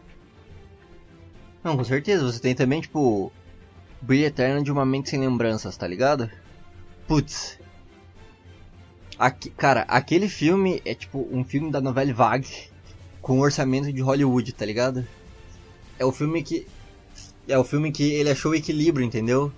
[1.64, 2.24] Não, com certeza.
[2.32, 3.32] Você tem também, tipo,
[4.02, 6.30] Brilho Eterno de uma Mente Sem Lembranças, tá ligado?
[7.08, 7.60] Putz.
[9.18, 12.70] Aque- cara, aquele filme é tipo um filme da novela Vague
[13.22, 15.08] com orçamento de Hollywood, tá ligado?
[15.98, 16.68] É o filme que.
[17.48, 19.52] É o filme que ele achou o equilíbrio, entendeu?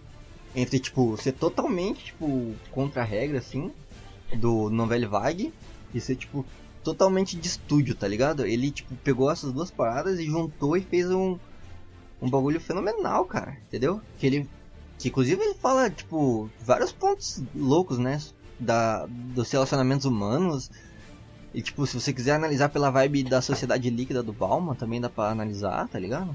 [0.55, 3.71] Entre, tipo, ser totalmente, tipo, contra a regra, assim,
[4.35, 5.53] do novela Vague
[5.93, 6.45] e ser, tipo,
[6.87, 8.45] totalmente de estúdio, tá ligado?
[8.45, 11.37] Ele, tipo, pegou essas duas paradas e juntou e fez um,
[12.21, 13.99] um bagulho fenomenal, cara, entendeu?
[14.17, 14.49] Que ele,
[14.97, 18.21] que inclusive ele fala, tipo, vários pontos loucos, né?
[18.57, 20.71] Da, dos relacionamentos humanos.
[21.53, 25.09] E, tipo, se você quiser analisar pela vibe da sociedade líquida do Bauman, também dá
[25.09, 26.33] pra analisar, tá ligado?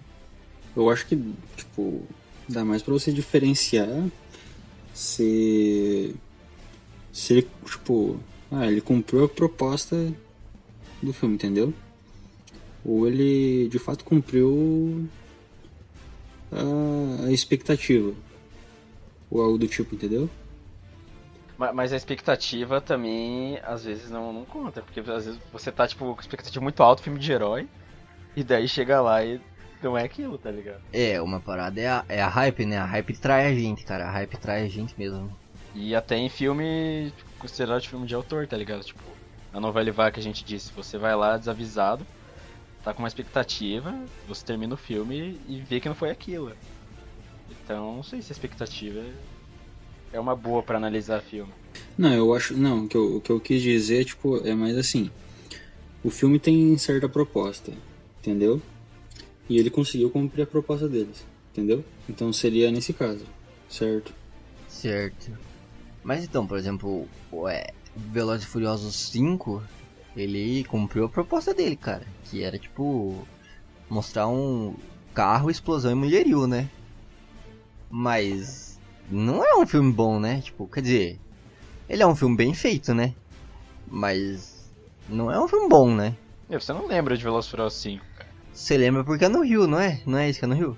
[0.76, 1.16] Eu acho que,
[1.56, 2.02] tipo,
[2.46, 3.88] dá mais pra você diferenciar
[4.92, 6.14] se.
[7.10, 8.20] Se ele, tipo.
[8.50, 10.12] Ah, ele cumpriu a proposta
[11.02, 11.72] do filme, entendeu?
[12.84, 15.08] Ou ele de fato cumpriu
[16.50, 18.12] a, a expectativa.
[19.30, 20.28] Ou algo do tipo, entendeu?
[21.56, 24.82] Ma- Mas a expectativa também, às vezes, não, não conta.
[24.82, 27.66] Porque às vezes você tá, tipo, com expectativa muito alta, filme de herói,
[28.36, 29.40] e daí chega lá e
[29.82, 30.80] não é aquilo, tá ligado?
[30.92, 32.78] É, uma parada é a, é a hype, né?
[32.78, 34.06] A hype trai a gente, cara.
[34.06, 35.30] A hype trai a gente mesmo.
[35.74, 38.84] E até em filme, tipo, considerado de filme de autor, tá ligado?
[38.84, 39.00] Tipo,
[39.52, 42.06] a novela Ivar que a gente disse, você vai lá desavisado,
[42.82, 43.94] tá com uma expectativa,
[44.26, 46.52] você termina o filme e vê que não foi aquilo.
[47.50, 49.04] Então, não sei se a expectativa
[50.12, 51.52] é uma boa pra analisar filme.
[51.96, 52.56] Não, eu acho.
[52.56, 55.10] Não, o que eu, o que eu quis dizer, tipo, é mais assim.
[56.02, 57.72] O filme tem certa proposta,
[58.18, 58.60] entendeu?
[59.48, 61.84] E ele conseguiu cumprir a proposta deles, entendeu?
[62.08, 63.24] Então seria nesse caso,
[63.68, 64.12] certo?
[64.68, 65.30] Certo.
[66.02, 69.62] Mas então, por exemplo, o é, Velozes e Furiosos 5,
[70.16, 72.06] ele cumpriu a proposta dele, cara.
[72.24, 73.26] Que era, tipo,
[73.88, 74.74] mostrar um
[75.14, 76.68] carro, explosão e mulherio, né?
[77.90, 78.78] Mas
[79.10, 80.40] não é um filme bom, né?
[80.40, 81.20] Tipo, quer dizer,
[81.88, 83.14] ele é um filme bem feito, né?
[83.86, 84.70] Mas
[85.08, 86.16] não é um filme bom, né?
[86.48, 88.30] E você não lembra de Velozes e Furiosos 5, cara.
[88.52, 90.00] Você lembra porque é no Rio, não é?
[90.06, 90.76] Não é isso que é no Rio?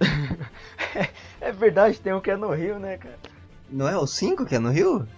[1.40, 3.18] É verdade, tem um que é no Rio, né, cara?
[3.70, 5.08] Não é o 5 que é no Rio?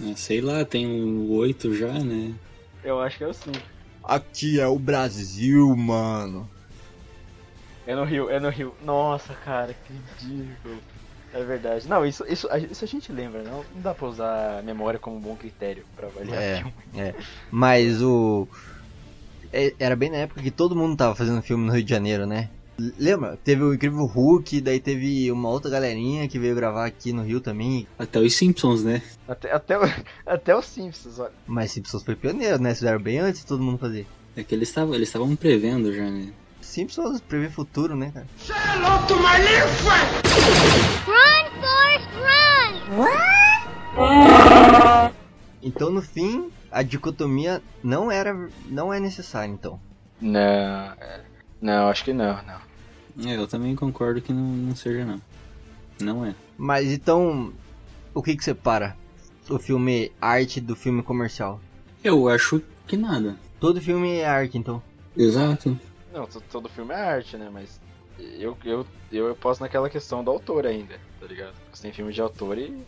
[0.00, 2.34] Ah, sei lá, tem um 8 já, né?
[2.82, 3.58] Eu acho que é o 5.
[4.04, 6.48] Aqui é o Brasil, mano.
[7.86, 8.74] É no Rio, é no Rio.
[8.82, 10.82] Nossa, cara, que ridículo.
[11.32, 11.88] É verdade.
[11.88, 14.98] Não, isso, isso, a, isso a gente lembra, não, não dá pra usar a memória
[14.98, 16.74] como um bom critério pra avaliar É, filme.
[16.96, 17.14] é.
[17.50, 18.48] Mas o.
[19.52, 22.26] é- Era bem na época que todo mundo tava fazendo filme no Rio de Janeiro,
[22.26, 22.50] né?
[22.78, 23.38] Lembra?
[23.42, 27.40] Teve o Incrível Hulk, daí teve uma outra galerinha que veio gravar aqui no Rio
[27.40, 27.86] também.
[27.98, 29.02] Até os Simpsons, né?
[29.26, 29.76] Até, até,
[30.26, 31.32] até os Simpsons, olha.
[31.46, 32.74] Mas Simpsons foi pioneiro, né?
[32.74, 34.06] Fizeram bem antes de todo mundo fazer.
[34.36, 36.32] É que eles estavam eles estavam prevendo já, né?
[36.60, 38.26] Simpsons prevê futuro, né, cara?
[41.06, 42.08] Run, Forrest,
[43.96, 45.12] run!
[45.62, 48.48] Então, no fim, a dicotomia não era.
[48.68, 49.80] não é necessária, então.
[50.20, 51.24] Não, é,
[51.60, 52.65] não, acho que não, não.
[53.24, 55.20] É, eu também concordo que não, não seja não.
[56.00, 56.34] Não é.
[56.58, 57.52] Mas então,
[58.14, 58.96] o que que separa
[59.48, 61.60] o filme arte do filme comercial?
[62.04, 63.36] Eu acho que nada.
[63.58, 64.82] Todo filme é arte, então.
[65.16, 65.78] Exato.
[66.12, 67.48] Não, to- todo filme é arte, né?
[67.50, 67.80] Mas
[68.18, 71.54] eu, eu, eu posso naquela questão do autor ainda, tá ligado?
[71.72, 72.84] Você tem filme de autor e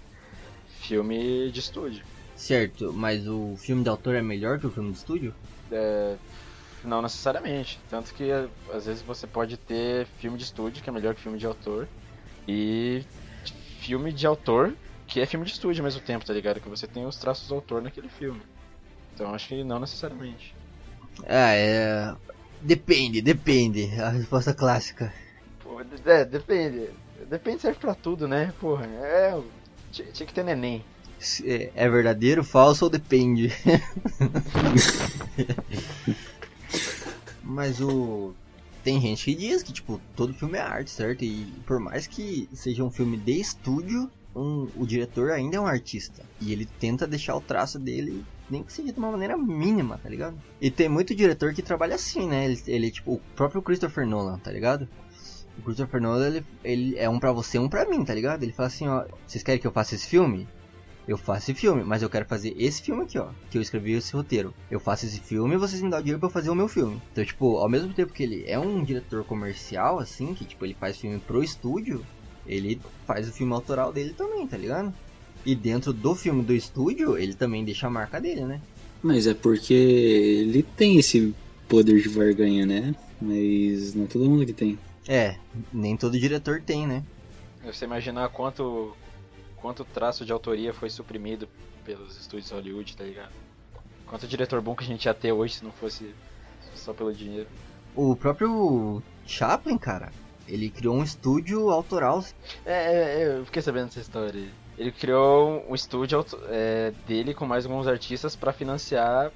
[0.80, 2.04] filme de estúdio.
[2.36, 5.34] Certo, mas o filme de autor é melhor que o filme de estúdio?
[5.72, 6.16] É,
[6.84, 7.78] não necessariamente.
[7.88, 8.30] Tanto que
[8.72, 11.88] às vezes você pode ter filme de estúdio que é melhor que filme de autor.
[12.46, 13.04] E
[13.80, 14.74] filme de autor
[15.06, 16.60] que é filme de estúdio ao mesmo tempo, tá ligado?
[16.60, 18.42] Que você tem os traços do autor naquele filme.
[19.14, 20.54] Então acho que não necessariamente.
[21.26, 22.14] Ah, é.
[22.60, 23.88] Depende, depende.
[24.00, 25.12] A resposta clássica.
[25.60, 26.90] Pô, é, depende.
[27.28, 28.52] Depende serve pra tudo, né?
[28.60, 29.40] Porra, é.
[29.90, 30.84] Tinha, tinha que ter neném.
[31.44, 33.52] É é verdadeiro, falso ou depende?
[37.48, 38.34] Mas o.
[38.84, 41.24] Tem gente que diz que, tipo, todo filme é arte, certo?
[41.24, 45.66] E por mais que seja um filme de estúdio, um- o diretor ainda é um
[45.66, 46.22] artista.
[46.40, 50.08] E ele tenta deixar o traço dele, nem que seja de uma maneira mínima, tá
[50.08, 50.36] ligado?
[50.60, 52.44] E tem muito diretor que trabalha assim, né?
[52.44, 54.88] Ele, ele tipo, o próprio Christopher Nolan, tá ligado?
[55.58, 58.42] O Christopher Nolan, ele, ele é um pra você, um pra mim, tá ligado?
[58.44, 60.46] Ele fala assim, ó, vocês querem que eu faça esse filme?
[61.08, 63.30] Eu faço esse filme, mas eu quero fazer esse filme aqui, ó.
[63.50, 64.52] Que eu escrevi esse roteiro.
[64.70, 67.00] Eu faço esse filme e vocês me dão dinheiro pra eu fazer o meu filme.
[67.10, 70.74] Então, tipo, ao mesmo tempo que ele é um diretor comercial, assim, que, tipo, ele
[70.74, 72.04] faz filme pro estúdio,
[72.46, 74.92] ele faz o filme autoral dele também, tá ligado?
[75.46, 78.60] E dentro do filme do estúdio, ele também deixa a marca dele, né?
[79.02, 81.34] Mas é porque ele tem esse
[81.66, 82.94] poder de barganha, né?
[83.18, 84.78] Mas não é todo mundo que tem.
[85.06, 85.36] É,
[85.72, 87.02] nem todo diretor tem, né?
[87.64, 88.94] Você imaginar quanto,
[89.60, 91.48] quanto traço de autoria foi suprimido
[91.84, 93.32] pelos estúdios Hollywood, tá ligado?
[94.06, 96.14] Quanto diretor bom que a gente ia ter hoje se não fosse
[96.74, 97.48] só pelo dinheiro.
[97.94, 100.10] O próprio Chaplin, cara,
[100.46, 102.24] ele criou um estúdio autoral.
[102.64, 104.48] É, é, é, eu fiquei sabendo dessa história.
[104.78, 109.30] Ele criou um estúdio é, dele com mais alguns artistas pra financiar.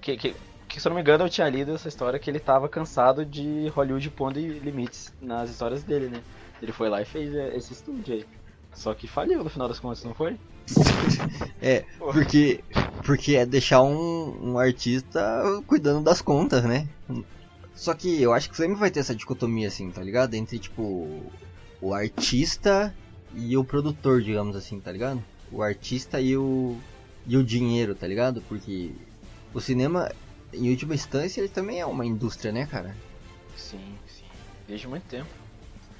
[0.00, 0.34] Que, que,
[0.68, 3.24] que, se eu não me engano, eu tinha lido essa história que ele tava cansado
[3.24, 6.22] de Hollywood pondo limites nas histórias dele, né?
[6.62, 8.26] Ele foi lá e fez é, esse estúdio aí.
[8.74, 10.36] Só que faliu no final das contas, não foi?
[11.62, 12.64] É, porque,
[13.04, 15.20] porque é deixar um, um artista
[15.66, 16.88] cuidando das contas, né?
[17.74, 20.34] Só que eu acho que sempre vai ter essa dicotomia, assim, tá ligado?
[20.34, 21.22] Entre, tipo,
[21.80, 22.94] o artista
[23.34, 25.22] e o produtor, digamos assim, tá ligado?
[25.52, 26.78] O artista e o,
[27.26, 28.42] e o dinheiro, tá ligado?
[28.48, 28.92] Porque
[29.52, 30.10] o cinema,
[30.52, 32.96] em última instância, ele também é uma indústria, né, cara?
[33.56, 34.24] Sim, sim.
[34.66, 35.39] Desde muito tempo.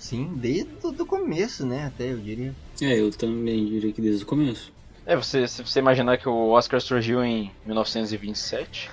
[0.00, 2.54] Sim, desde o do começo, né, até eu diria.
[2.80, 4.72] É, eu também diria que desde o começo.
[5.04, 8.90] É, você, se você imaginar que o Oscar surgiu em 1927,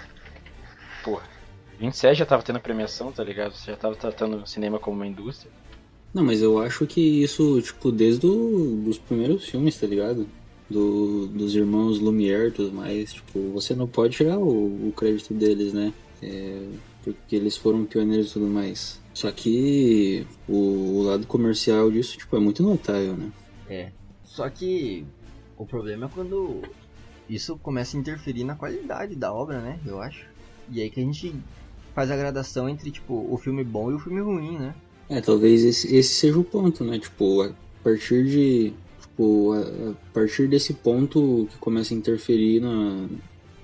[1.05, 1.23] porra,
[1.79, 3.53] 27 já tava tendo premiação, tá ligado?
[3.53, 5.49] Você já tava tratando o cinema como uma indústria.
[6.13, 10.27] Não, mas eu acho que isso, tipo, desde o, dos primeiros filmes, tá ligado?
[10.69, 15.33] Do, dos irmãos Lumière e tudo mais, tipo, você não pode tirar o, o crédito
[15.33, 15.93] deles, né?
[16.21, 16.67] É,
[17.01, 18.99] porque eles foram pioneiros e tudo mais.
[19.17, 23.31] Só que o, o lado comercial disso, tipo, é muito notável, né?
[23.67, 23.89] É.
[24.23, 25.07] Só que
[25.57, 26.61] o problema é quando
[27.27, 29.79] isso começa a interferir na qualidade da obra, né?
[29.87, 30.27] Eu acho.
[30.71, 31.33] E aí que a gente
[31.95, 34.75] faz a gradação entre, tipo, o filme bom e o filme ruim, né?
[35.09, 36.99] É, talvez esse, esse seja o ponto, né?
[36.99, 37.51] Tipo, a
[37.83, 38.71] partir de.
[39.01, 43.07] Tipo, a, a partir desse ponto que começa a interferir na,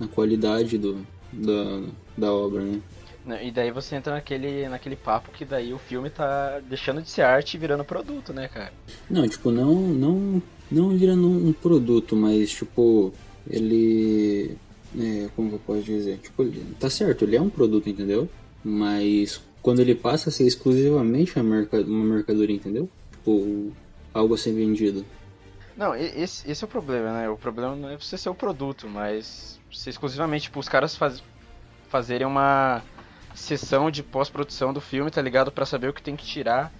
[0.00, 1.80] na qualidade do, da,
[2.18, 2.82] da obra, né?
[3.24, 7.08] Né, E daí você entra naquele, naquele papo que daí o filme tá deixando de
[7.08, 8.72] ser arte e virando produto, né, cara?
[9.08, 13.12] Não, tipo, não, não, não virando um produto, mas tipo,
[13.48, 14.56] ele.
[14.96, 16.18] É, como que eu posso dizer?
[16.18, 16.44] Tipo,
[16.78, 18.28] tá certo, ele é um produto, entendeu?
[18.62, 22.88] Mas quando ele passa a ser exclusivamente uma, uma mercadoria, entendeu?
[23.10, 23.72] Tipo,
[24.12, 25.04] algo a ser vendido.
[25.76, 27.28] Não, esse, esse é o problema, né?
[27.28, 31.20] O problema não é você ser o produto, mas ser exclusivamente, tipo, os caras faz,
[31.88, 32.80] fazerem uma
[33.34, 35.50] sessão de pós-produção do filme, tá ligado?
[35.50, 36.72] Pra saber o que tem que tirar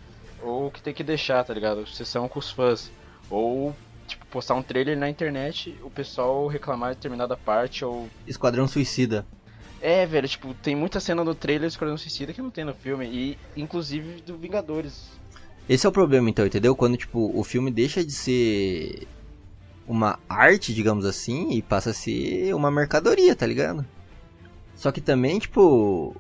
[0.42, 1.86] ou o que tem que deixar, tá ligado?
[1.86, 2.90] Sessão com os fãs.
[3.30, 3.74] Ou,
[4.06, 9.26] tipo, postar um trailer na internet, o pessoal reclamar de determinada parte ou Esquadrão Suicida.
[9.80, 12.74] É, velho, tipo, tem muita cena do trailer do Esquadrão Suicida que não tem no
[12.74, 15.10] filme, e inclusive do Vingadores.
[15.68, 16.76] Esse é o problema, então, entendeu?
[16.76, 19.06] Quando, tipo, o filme deixa de ser
[19.86, 23.84] uma arte, digamos assim, e passa a ser uma mercadoria, tá ligado?
[24.74, 26.16] Só que também, tipo,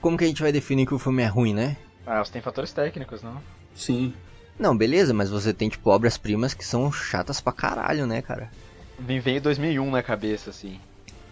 [0.00, 1.76] como que a gente vai definir que o filme é ruim, né?
[2.06, 3.40] Ah, você tem fatores técnicos, não?
[3.74, 4.14] Sim.
[4.58, 8.50] Não, beleza, mas você tem, tipo, obras-primas que são chatas pra caralho, né, cara?
[8.98, 10.80] Me veio 2001 na cabeça, assim.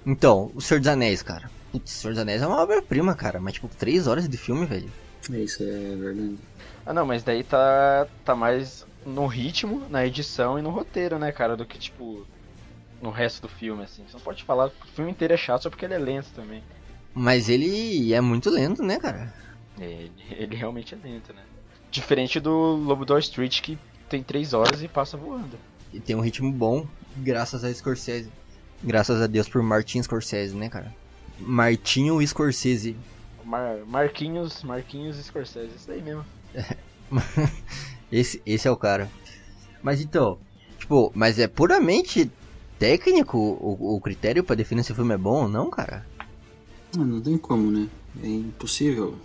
[0.05, 1.51] Então, O Senhor dos Anéis, cara.
[1.73, 4.65] Putz, O Senhor dos Anéis é uma obra-prima, cara, mas, tipo, três horas de filme,
[4.67, 4.89] velho.
[5.33, 6.37] É, isso é verdade.
[6.85, 11.33] Ah, não, mas daí tá, tá mais no ritmo, na edição e no roteiro, né,
[11.33, 12.25] cara, do que, tipo,
[13.03, 14.05] no resto do filme, assim.
[14.07, 16.29] Você não pode falar que o filme inteiro é chato só porque ele é lento
[16.35, 16.63] também.
[17.19, 19.33] Mas ele é muito lento, né, cara?
[19.79, 21.41] Ele, ele realmente é lento, né?
[21.91, 25.59] Diferente do Lobo do Wall Street, que tem três horas e passa voando.
[25.95, 28.31] E tem um ritmo bom, graças a Scorsese.
[28.85, 30.95] Graças a Deus por Martin Scorsese, né, cara?
[31.41, 32.95] Martinho Scorsese.
[33.43, 36.23] Mar, Marquinhos, Marquinhos Scorsese, isso aí mesmo.
[38.12, 39.11] esse, esse é o cara.
[39.83, 40.39] Mas então,
[40.79, 42.31] tipo, mas é puramente
[42.79, 46.05] técnico o, o critério pra definir se o filme é bom ou não, cara?
[46.95, 47.89] Ah, não tem como, né?
[48.22, 49.18] É impossível.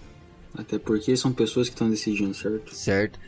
[0.54, 2.76] Até porque são pessoas que estão decidindo, certo?
[2.76, 3.20] Certo.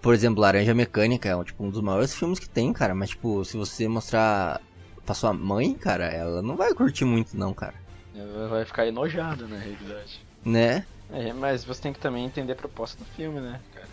[0.00, 2.94] Por exemplo, Laranja Mecânica é tipo, um dos maiores filmes que tem, cara.
[2.94, 4.60] Mas, tipo, se você mostrar
[5.04, 7.74] pra sua mãe, cara, ela não vai curtir muito, não, cara.
[8.14, 10.20] Ela vai ficar enojada, na realidade.
[10.44, 10.86] Né?
[11.10, 13.88] É, mas você tem que também entender a proposta do filme, né, cara?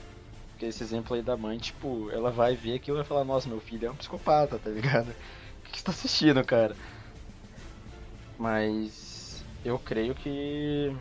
[0.51, 3.49] Porque esse exemplo aí da mãe, tipo, ela vai ver aquilo e vai falar, nossa,
[3.49, 5.13] meu filho é um psicopata, tá ligado?
[5.65, 6.75] O que você tá assistindo, cara?
[8.37, 9.04] Mas
[9.65, 10.95] eu creio que.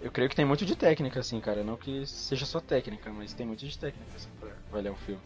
[0.00, 1.62] Eu creio que tem muito de técnica, assim, cara.
[1.62, 5.20] Não que seja só técnica, mas tem muito de técnica assim, pra avaliar um filme.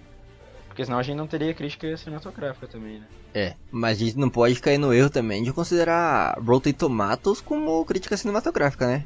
[0.68, 3.07] Porque senão a gente não teria crítica cinematográfica também, né?
[3.32, 7.82] É, mas a gente não pode cair no erro também de considerar Rotten Tomatoes como
[7.87, 9.05] crítica cinematográfica, né?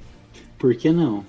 [0.59, 1.25] Por que não?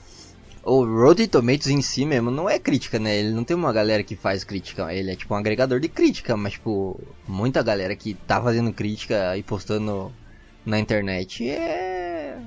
[0.64, 3.18] O Rotten Tomatoes em si mesmo não é crítica, né?
[3.18, 6.36] Ele não tem uma galera que faz crítica, ele é tipo um agregador de crítica,
[6.36, 10.12] mas tipo, muita galera que tá fazendo crítica e postando
[10.66, 12.38] na internet é.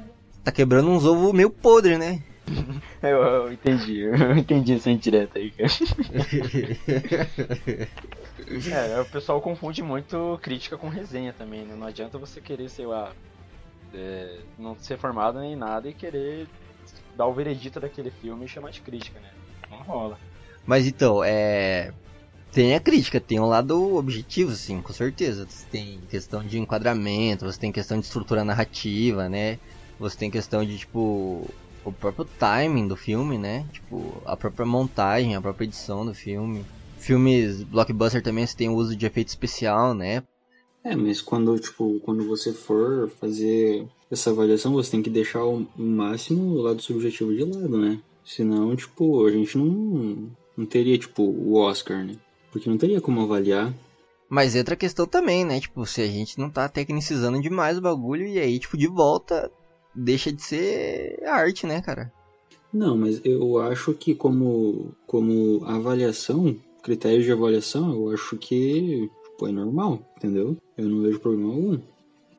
[0.43, 2.23] tá quebrando uns ovos meio podre, né?
[3.03, 5.71] Eu, eu entendi, eu entendi essa indireta aí, cara.
[8.71, 11.75] É, o pessoal confunde muito crítica com resenha também, né?
[11.75, 13.11] Não adianta você querer, sei lá,
[13.95, 16.47] é, não ser formado nem nada e querer
[17.17, 19.31] dar o veredito daquele filme e chamar de crítica, né?
[19.71, 20.19] Não rola.
[20.67, 21.93] Mas então, é.
[22.55, 25.45] Tem a crítica, tem um lado objetivo, sim, com certeza.
[25.49, 29.59] Você tem questão de enquadramento, você tem questão de estrutura narrativa, né?
[29.99, 31.51] Você tem questão de, tipo,
[31.85, 33.67] o próprio timing do filme, né?
[33.73, 36.65] Tipo, a própria montagem, a própria edição do filme.
[36.97, 40.23] Filmes blockbuster também você tem o uso de efeito especial, né?
[40.85, 45.67] É, mas quando, tipo, quando você for fazer essa avaliação, você tem que deixar o
[45.77, 47.99] máximo o lado subjetivo de lado, né?
[48.25, 52.15] Senão, tipo, a gente não, não teria, tipo, o Oscar, né?
[52.55, 53.75] Porque não teria como avaliar.
[54.29, 55.59] Mas entra a questão também, né?
[55.59, 59.51] Tipo, se a gente não tá tecnicizando demais o bagulho e aí, tipo, de volta
[59.93, 62.13] deixa de ser arte, né, cara?
[62.73, 69.49] Não, mas eu acho que como, como avaliação, critérios de avaliação, eu acho que tipo,
[69.49, 70.57] é normal, entendeu?
[70.79, 71.79] Eu não vejo problema algum.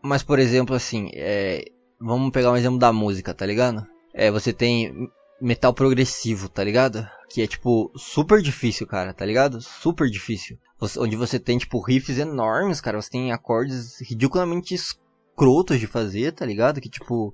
[0.01, 1.66] Mas, por exemplo, assim, é...
[1.99, 3.86] vamos pegar um exemplo da música, tá ligado?
[4.13, 5.09] É, você tem
[5.41, 7.05] metal progressivo, tá ligado?
[7.30, 9.61] Que é, tipo, super difícil, cara, tá ligado?
[9.61, 10.57] Super difícil.
[10.80, 13.01] Você- onde você tem, tipo, riffs enormes, cara.
[13.01, 16.80] Você tem acordes ridiculamente escrotos de fazer, tá ligado?
[16.80, 17.34] Que, tipo,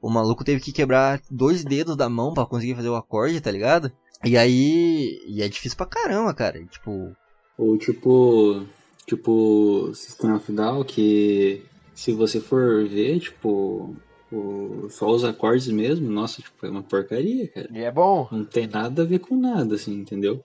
[0.00, 3.50] o maluco teve que quebrar dois dedos da mão pra conseguir fazer o acorde, tá
[3.50, 3.92] ligado?
[4.24, 5.20] E aí.
[5.26, 6.58] E é difícil pra caramba, cara.
[6.58, 7.14] E, Tipo.
[7.58, 8.64] Ou tipo,
[9.06, 9.92] tipo
[10.48, 11.62] Down, que
[11.94, 13.94] se você for ver, tipo,
[14.36, 17.68] o, só os acordes mesmo, nossa, tipo, é uma porcaria, cara.
[17.72, 18.28] E é bom.
[18.32, 20.42] Não tem nada a ver com nada, assim, entendeu?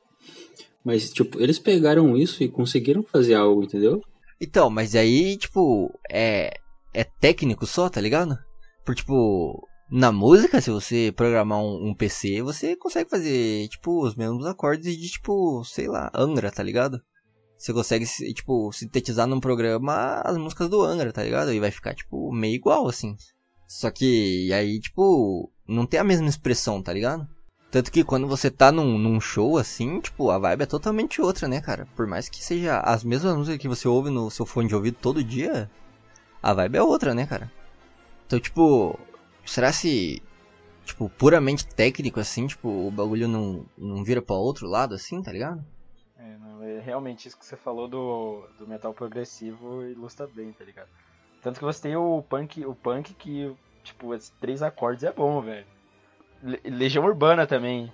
[0.83, 4.01] Mas, tipo, eles pegaram isso e conseguiram fazer algo, entendeu?
[4.39, 6.53] Então, mas aí, tipo, é.
[6.93, 8.35] É técnico só, tá ligado?
[8.83, 14.15] Por, tipo, na música, se você programar um, um PC, você consegue fazer, tipo, os
[14.15, 16.99] mesmos acordes de, tipo, sei lá, Angra, tá ligado?
[17.57, 21.51] Você consegue, se- tipo, sintetizar num programa as músicas do Angra, tá ligado?
[21.53, 23.15] E vai ficar, tipo, meio igual, assim.
[23.68, 27.28] Só que aí, tipo, não tem a mesma expressão, tá ligado?
[27.70, 31.47] Tanto que quando você tá num, num show assim, tipo, a vibe é totalmente outra,
[31.49, 31.86] né, cara?
[31.95, 34.97] Por mais que seja as mesmas músicas que você ouve no seu fone de ouvido
[35.01, 35.70] todo dia,
[36.41, 37.51] a vibe é outra, né, cara?
[38.26, 38.97] Então, tipo,
[39.45, 40.22] será se,
[40.86, 45.32] tipo, puramente técnico assim, tipo, o bagulho não, não vira pra outro lado assim, tá
[45.34, 45.63] ligado?
[46.18, 50.63] É, não, é realmente isso que você falou do, do metal progressivo ilustra bem, tá
[50.63, 50.89] ligado?
[51.43, 53.51] Tanto que você tem o punk, o punk que,
[53.83, 55.65] tipo, esses três acordes é bom, velho.
[56.43, 57.91] Le- Legião Urbana também.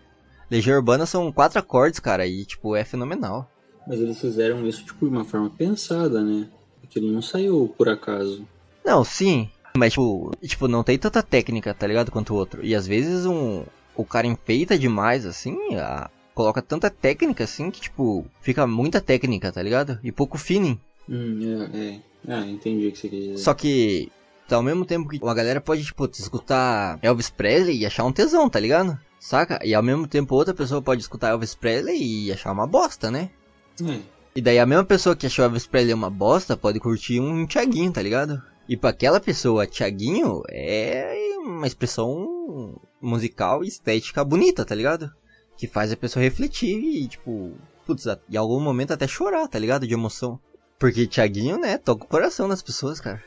[0.49, 3.49] Legião Urbana são quatro acordes, cara, e, tipo, é fenomenal.
[3.87, 6.47] Mas eles fizeram isso, tipo, de uma forma pensada, né?
[6.83, 8.47] Aquilo não saiu por acaso.
[8.85, 12.63] Não, sim, mas, tipo, tipo, não tem tanta técnica, tá ligado, quanto o outro.
[12.65, 13.63] E às vezes um,
[13.95, 19.51] o cara enfeita demais, assim, a- coloca tanta técnica, assim, que, tipo, fica muita técnica,
[19.51, 19.99] tá ligado?
[20.03, 20.79] E pouco feeling.
[21.09, 21.99] Hum, é, é.
[22.27, 23.37] Ah, entendi o que você quer dizer.
[23.37, 24.11] Só que,
[24.47, 28.11] tá, ao mesmo tempo que uma galera pode, tipo, escutar Elvis Presley e achar um
[28.11, 28.97] tesão, tá ligado?
[29.19, 29.59] Saca?
[29.63, 33.29] E ao mesmo tempo outra pessoa pode escutar Elvis Presley e achar uma bosta, né?
[33.81, 33.99] É,
[34.35, 37.91] E daí a mesma pessoa que achou Elvis Presley uma bosta pode curtir um Thiaguinho,
[37.91, 38.41] tá ligado?
[38.67, 45.11] E pra aquela pessoa, Thiaguinho é uma expressão musical e estética bonita, tá ligado?
[45.57, 47.53] Que faz a pessoa refletir e, tipo,
[47.85, 49.85] putz, em algum momento até chorar, tá ligado?
[49.85, 50.39] De emoção.
[50.83, 53.23] Porque Thiaguinho, né, toca o coração das pessoas, cara.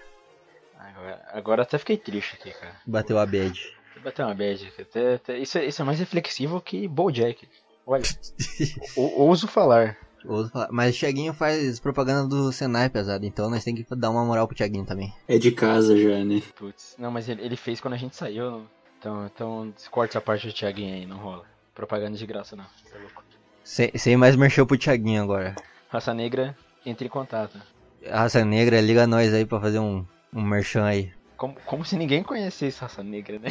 [0.79, 2.75] Agora, agora até fiquei triste aqui, cara.
[2.87, 3.59] Bateu a bad.
[4.05, 4.71] Bateu uma bad.
[4.79, 7.49] Até, até- isso, é- isso é mais reflexivo que Bojack.
[7.87, 8.03] Olha,
[8.95, 9.97] ou- ouso falar.
[10.23, 10.69] Ouso falar.
[10.71, 13.25] Mas o Thiaguinho faz propaganda do Senai, pesado.
[13.25, 15.11] Então nós temos que dar uma moral pro Thiaguinho também.
[15.27, 16.43] é de casa já, né?
[16.57, 18.51] Putz, não, mas ele, ele fez quando a gente saiu.
[18.51, 21.45] não- Então, então corta essa parte do Thiaguinho aí, não rola.
[21.75, 22.67] Propaganda de graça, não.
[22.85, 23.25] Você é louco.
[23.65, 25.55] Sem, sem mais merchan pro Thiaguinho agora.
[25.89, 26.57] Raça Negra,
[26.87, 27.61] entre em contato.
[28.09, 31.13] Raça Negra, liga nós aí pra fazer um, um merchan aí.
[31.37, 33.49] Como, como se ninguém conhecesse Raça Negra, né?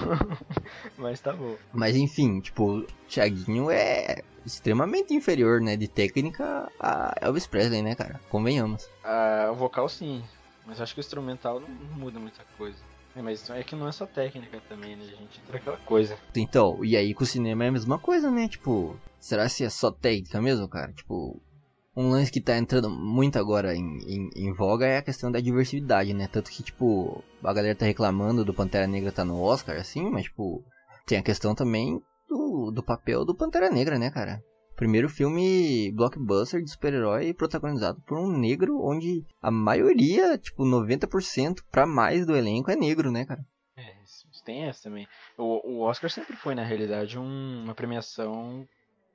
[0.98, 1.56] mas tá bom.
[1.72, 7.94] Mas enfim, tipo, o Thiaguinho é extremamente inferior, né, de técnica a Elvis Presley, né,
[7.94, 8.20] cara?
[8.30, 8.88] Convenhamos.
[9.04, 10.22] Ah, o vocal sim,
[10.66, 12.78] mas acho que o instrumental não, não muda muita coisa.
[13.16, 15.04] É, mas é que não é só técnica também, né?
[15.04, 16.18] A gente entra aquela coisa.
[16.34, 18.48] Então, e aí com o cinema é a mesma coisa, né?
[18.48, 20.92] Tipo, será se é só técnica mesmo, cara?
[20.92, 21.40] Tipo,
[21.96, 25.40] um lance que tá entrando muito agora em, em, em voga é a questão da
[25.40, 26.28] diversidade, né?
[26.30, 30.24] Tanto que, tipo, a galera tá reclamando do Pantera Negra tá no Oscar, assim, mas,
[30.24, 30.64] tipo,
[31.06, 34.42] tem a questão também do, do papel do Pantera Negra, né, cara?
[34.76, 41.86] Primeiro filme blockbuster de super-herói protagonizado por um negro, onde a maioria, tipo, 90% pra
[41.86, 43.40] mais do elenco é negro, né, cara?
[43.76, 43.94] É,
[44.44, 45.06] tem essa também.
[45.38, 48.66] O, o Oscar sempre foi, na realidade, um- uma premiação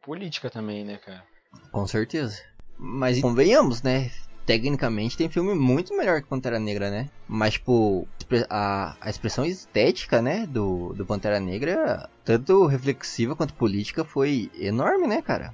[0.02, 1.24] política também, né, cara?
[1.72, 2.42] Com certeza.
[2.80, 4.10] Mas convenhamos, né?
[4.46, 7.10] Tecnicamente tem filme muito melhor que Pantera Negra, né?
[7.28, 8.08] Mas, tipo,
[8.50, 15.06] a, a expressão estética, né, do, do Pantera Negra, tanto reflexiva quanto política, foi enorme,
[15.06, 15.54] né, cara?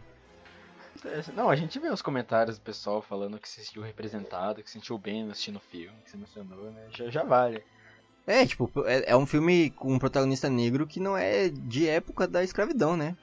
[1.04, 4.70] É, Não, a gente vê os comentários do pessoal falando que se sentiu representado, que
[4.70, 6.88] se sentiu bem assistindo o filme, que se emocionou, né?
[6.92, 7.64] Já, já vale.
[8.28, 12.28] É, tipo, é, é um filme com um protagonista negro que não é de época
[12.28, 13.16] da escravidão, né?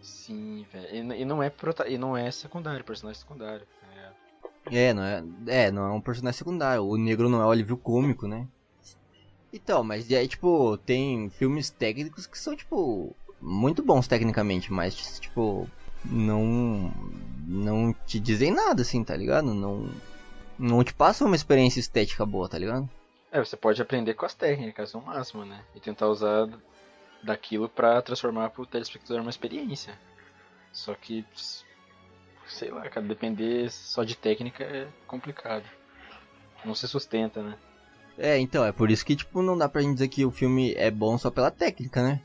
[0.00, 1.14] Sim, velho.
[1.14, 1.88] E, e não é prota...
[1.88, 3.66] e não é secundário, personagem secundário.
[3.96, 4.88] É.
[4.88, 6.84] É, não é, é, não é um personagem secundário.
[6.84, 8.46] O negro não é o alívio cômico, né?
[9.52, 15.18] Então, mas e aí, tipo, tem filmes técnicos que são, tipo, muito bons tecnicamente, mas,
[15.18, 15.68] tipo,
[16.04, 16.92] não.
[17.46, 19.54] Não te dizem nada, assim, tá ligado?
[19.54, 19.90] Não.
[20.58, 22.88] Não te passam uma experiência estética boa, tá ligado?
[23.30, 25.62] É, você pode aprender com as técnicas no máximo, né?
[25.74, 26.48] E tentar usar
[27.22, 29.98] daquilo pra transformar pro telespectador uma experiência.
[30.72, 31.24] Só que,
[32.46, 35.64] sei lá, cara, depender só de técnica é complicado.
[36.64, 37.56] Não se sustenta, né?
[38.16, 40.74] É, então, é por isso que, tipo, não dá pra gente dizer que o filme
[40.74, 42.20] é bom só pela técnica, né?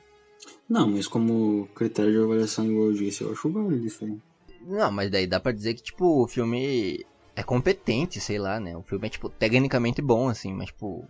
[0.67, 4.17] Não, mas como critério de avaliação, igual eu disse, eu acho válido isso aí.
[4.61, 8.75] Não, mas daí dá pra dizer que, tipo, o filme é competente, sei lá, né?
[8.75, 11.07] O filme é, tipo, tecnicamente bom, assim, mas, tipo,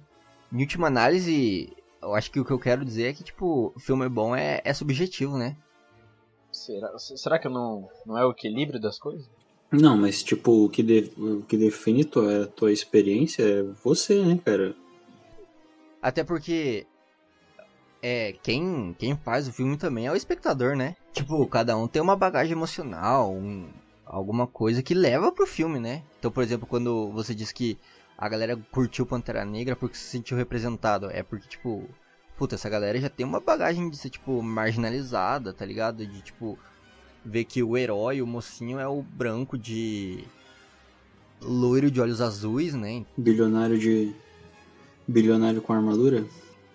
[0.51, 1.71] em última análise,
[2.04, 4.62] eu acho que o que eu quero dizer é que, tipo, o filme bom é,
[4.64, 5.56] é subjetivo, né?
[6.51, 9.28] Será, será que não, não é o equilíbrio das coisas?
[9.72, 14.39] Não, mas tipo, o que, de- o que define tua, tua experiência é você, né,
[14.45, 14.76] cara?
[16.01, 16.86] Até porque
[18.01, 20.95] é quem quem faz o filme também é o espectador, né?
[21.14, 23.70] Tipo, cada um tem uma bagagem emocional, um-
[24.06, 26.04] alguma coisa que leva pro filme, né?
[26.20, 27.78] Então, por exemplo, quando você diz que
[28.18, 31.89] a galera curtiu Pantera Negra porque se sentiu representado, é porque tipo,
[32.38, 36.05] puta, essa galera já tem uma bagagem de ser tipo marginalizada, tá ligado?
[36.05, 36.57] De tipo
[37.26, 40.26] ver que o herói, o mocinho é o branco de
[41.41, 43.05] loiro de olhos azuis, né?
[43.18, 44.14] Bilionário de.
[45.07, 46.26] Bilionário com armadura?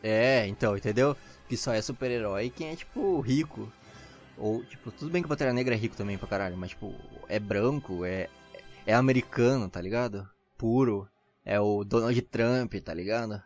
[0.03, 1.17] É, então, entendeu?
[1.49, 3.71] Que só é super-herói quem é, tipo, rico.
[4.37, 6.95] Ou, tipo, tudo bem que o Pantera Negra é rico também pra caralho, mas, tipo,
[7.29, 8.29] é branco, é,
[8.87, 10.29] é americano, tá ligado?
[10.57, 11.09] Puro.
[11.49, 13.43] É o Donald Trump, tá ligado?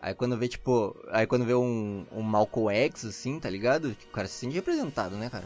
[0.00, 3.90] Aí quando vê, tipo, aí quando vê um, um Malcolm X, assim, tá ligado?
[3.90, 5.44] O cara se sente representado, né, cara?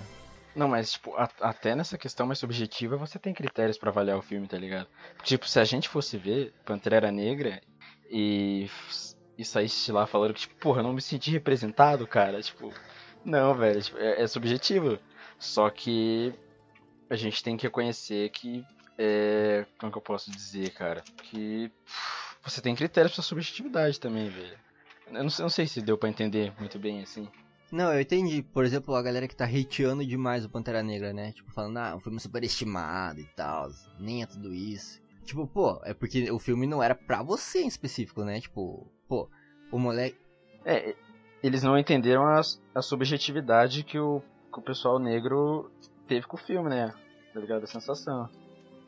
[0.56, 4.22] Não, mas tipo, a- até nessa questão mais subjetiva você tem critérios pra avaliar o
[4.22, 4.88] filme, tá ligado?
[5.22, 7.60] Tipo, se a gente fosse ver Pantera Negra
[8.10, 8.68] e,
[9.38, 12.72] e saísse lá falando que, tipo, porra, eu não me senti representado, cara, tipo,
[13.24, 14.98] não, velho, tipo, é, é subjetivo.
[15.38, 16.34] Só que
[17.08, 18.64] a gente tem que reconhecer que,
[19.02, 21.72] é, como que eu posso dizer, cara, que
[22.44, 24.58] você tem critérios pra subjetividade também, velho.
[25.06, 27.26] Eu não, sei- não sei se deu pra entender muito bem assim.
[27.72, 28.42] Não, eu entendi.
[28.42, 31.32] Por exemplo, a galera que tá hateando demais o Pantera Negra, né?
[31.32, 33.70] Tipo, falando, ah, um filme superestimado e tal.
[33.98, 35.00] Nem é tudo isso.
[35.24, 38.40] Tipo, pô, é porque o filme não era pra você em específico, né?
[38.40, 39.30] Tipo, pô,
[39.70, 40.18] o moleque.
[40.64, 40.94] É,
[41.42, 42.40] eles não entenderam a,
[42.74, 44.20] a subjetividade que o,
[44.52, 45.70] que o pessoal negro
[46.08, 46.92] teve com o filme, né?
[47.32, 47.64] Tá ligado?
[47.64, 48.28] A sensação.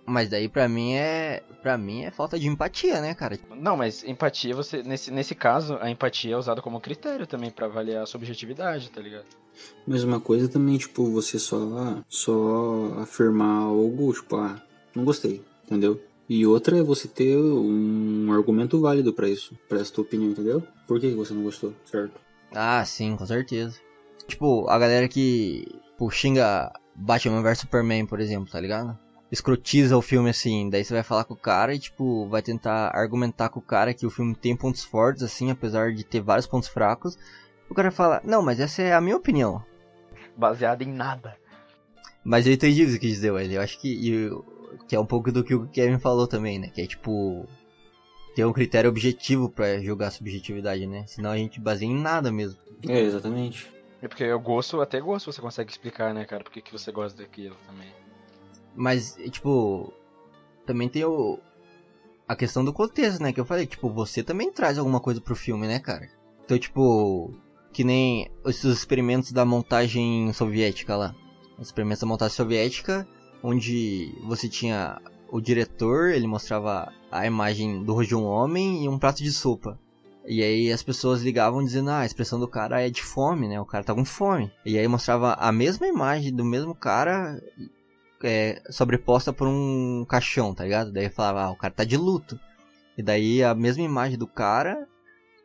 [0.04, 1.42] Mas daí pra mim é.
[1.62, 3.38] Pra mim é falta de empatia, né, cara?
[3.56, 7.66] Não, mas empatia, você nesse, nesse caso, a empatia é usada como critério também pra
[7.66, 9.26] avaliar a subjetividade, tá ligado?
[9.86, 14.60] Mesma coisa também, tipo, você só, só afirmar algo, tipo, ah,
[14.92, 16.00] não gostei, entendeu?
[16.28, 20.62] E outra é você ter um argumento válido pra isso, pra essa tua opinião, entendeu?
[20.88, 22.20] Por que que você não gostou, certo?
[22.52, 23.78] Ah, sim, com certeza.
[24.26, 25.64] Tipo, a galera que
[26.02, 28.98] tipo, xinga Batman vs Superman, por exemplo, tá ligado?
[29.32, 32.90] Escrotiza o filme assim, daí você vai falar com o cara e, tipo, vai tentar
[32.94, 36.46] argumentar com o cara que o filme tem pontos fortes, assim, apesar de ter vários
[36.46, 37.18] pontos fracos.
[37.70, 39.64] O cara fala, não, mas essa é a minha opinião.
[40.36, 41.34] Baseada em nada.
[42.22, 43.56] Mas eu entendi o que quis dizer, Wesley.
[43.56, 44.44] Eu acho que, e o-
[44.86, 46.68] que é um pouco do que o Kevin falou também, né?
[46.68, 47.46] Que é tipo.
[48.36, 51.04] Ter um critério objetivo pra julgar a subjetividade, né?
[51.06, 52.58] Senão a gente baseia em nada mesmo.
[52.88, 53.70] É, exatamente.
[54.00, 56.42] É porque o gosto, até gosto você consegue explicar, né, cara?
[56.44, 57.88] Por que, que você gosta daquilo também.
[58.74, 59.92] Mas, tipo,
[60.66, 61.38] também tem o.
[62.26, 63.32] a questão do contexto, né?
[63.32, 66.08] Que eu falei, tipo, você também traz alguma coisa pro filme, né, cara?
[66.44, 67.32] Então, tipo,
[67.72, 71.14] que nem esses experimentos da montagem soviética lá.
[71.58, 73.06] Os experimentos da montagem soviética,
[73.42, 75.00] onde você tinha
[75.30, 79.32] o diretor, ele mostrava a imagem do rosto de um homem e um prato de
[79.32, 79.78] sopa.
[80.26, 83.60] E aí as pessoas ligavam dizendo, ah, a expressão do cara é de fome, né?
[83.60, 84.52] O cara tá com fome.
[84.64, 87.42] E aí mostrava a mesma imagem do mesmo cara
[88.22, 90.92] é, sobreposta por um caixão, tá ligado?
[90.92, 92.38] Daí falava, ah, o cara tá de luto.
[92.96, 94.86] E daí a mesma imagem do cara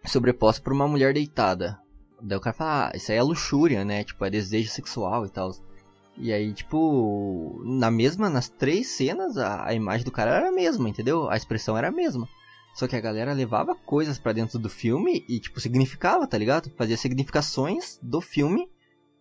[0.05, 1.79] sobreposta por uma mulher deitada.
[2.21, 4.03] Daí o cara fala, ah, isso aí é luxúria, né?
[4.03, 5.51] Tipo, é desejo sexual e tal.
[6.17, 10.51] E aí, tipo, na mesma, nas três cenas, a, a imagem do cara era a
[10.51, 11.29] mesma, entendeu?
[11.29, 12.27] A expressão era a mesma.
[12.73, 16.71] Só que a galera levava coisas para dentro do filme e, tipo, significava, tá ligado?
[16.75, 18.67] Fazia significações do filme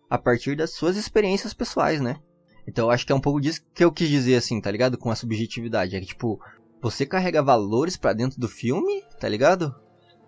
[0.09, 2.19] a partir das suas experiências pessoais, né?
[2.67, 4.97] Então eu acho que é um pouco disso que eu quis dizer, assim, tá ligado?
[4.97, 5.95] Com a subjetividade.
[5.95, 6.39] É que, tipo,
[6.81, 9.73] você carrega valores para dentro do filme, tá ligado?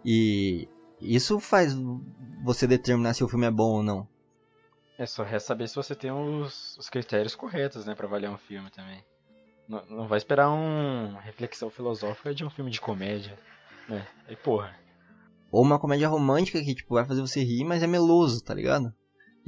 [0.05, 0.67] E
[1.01, 1.75] isso faz
[2.43, 4.07] você determinar se o filme é bom ou não.
[4.97, 8.37] É só resta saber se você tem os, os critérios corretos, né, pra avaliar um
[8.37, 9.03] filme também.
[9.67, 13.37] Não, não vai esperar uma reflexão filosófica de um filme de comédia,
[13.87, 14.05] né?
[14.27, 14.75] Aí, porra.
[15.51, 18.91] Ou uma comédia romântica que, tipo, vai fazer você rir, mas é meloso, tá ligado?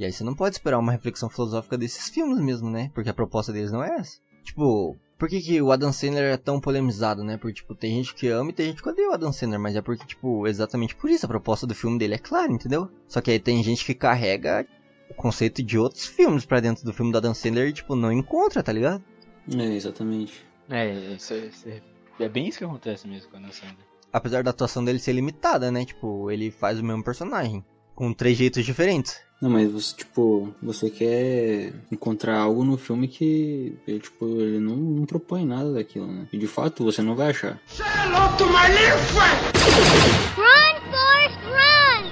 [0.02, 2.90] E aí você não pode esperar uma reflexão filosófica desses filmes mesmo, né?
[2.92, 4.18] Porque a proposta deles não é essa.
[4.42, 7.36] Tipo, por que, que o Adam Sandler é tão polemizado, né?
[7.36, 9.76] Porque, tipo, tem gente que ama e tem gente que odeia o Adam Sandler, mas
[9.76, 12.90] é porque, tipo, exatamente por isso a proposta do filme dele é clara, entendeu?
[13.06, 14.66] Só que aí tem gente que carrega
[15.08, 18.10] o conceito de outros filmes pra dentro do filme do Adam Sandler e, tipo, não
[18.10, 19.04] encontra, tá ligado?
[19.56, 20.44] É, exatamente.
[20.68, 21.80] É, isso, é- isso é,
[22.18, 23.86] é bem isso que acontece mesmo com o Adam Sandler.
[24.12, 25.84] Apesar da atuação dele ser limitada, né?
[25.84, 29.20] Tipo, ele faz o mesmo personagem, com três jeitos diferentes.
[29.42, 34.76] Não, mas você, tipo, você quer encontrar algo no filme que, ele, tipo, ele não,
[34.76, 36.28] não propõe nada daquilo, né?
[36.32, 37.60] E de fato você não vai achar.
[40.36, 42.02] Run, Forrest, run!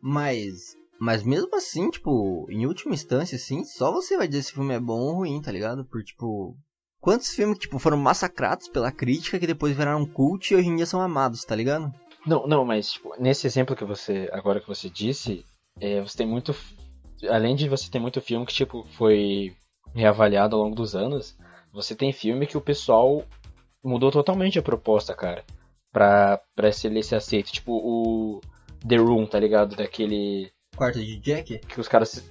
[0.00, 0.76] Mas.
[1.00, 4.74] Mas mesmo assim, tipo, em última instância, assim, só você vai dizer se o filme
[4.74, 5.84] é bom ou ruim, tá ligado?
[5.84, 6.54] Por, tipo.
[7.00, 10.86] Quantos filmes, tipo, foram massacrados pela crítica que depois viraram cult e hoje em dia
[10.86, 11.92] são amados, tá ligado?
[12.26, 15.44] Não, não, mas tipo, nesse exemplo que você agora que você disse,
[15.80, 16.54] é, você tem muito,
[17.28, 19.54] além de você ter muito filme que tipo foi
[19.94, 21.36] reavaliado ao longo dos anos,
[21.72, 23.24] você tem filme que o pessoal
[23.82, 25.44] mudou totalmente a proposta, cara,
[25.92, 28.40] pra para se ele se aceito, tipo o
[28.86, 31.58] The Room, tá ligado, daquele Quarto de Jack?
[31.58, 32.24] que os caras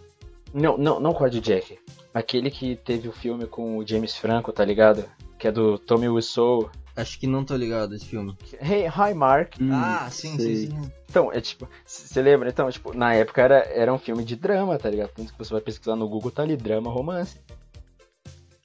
[0.53, 1.79] não, não, não a de Jack,
[2.13, 5.09] aquele que teve o filme com o James Franco, tá ligado?
[5.43, 6.71] Que é do Tommy Wiseau.
[6.95, 8.33] Acho que não tô ligado esse filme.
[8.61, 9.55] Hey, hi Mark.
[9.59, 10.55] Hum, ah, sim, sei.
[10.55, 10.91] sim, sim.
[11.09, 12.47] Então, é tipo, você lembra?
[12.47, 15.09] Então, tipo, na época era, era um filme de drama, tá ligado?
[15.09, 17.37] Tanto que você vai pesquisar no Google, tá ali, drama, romance.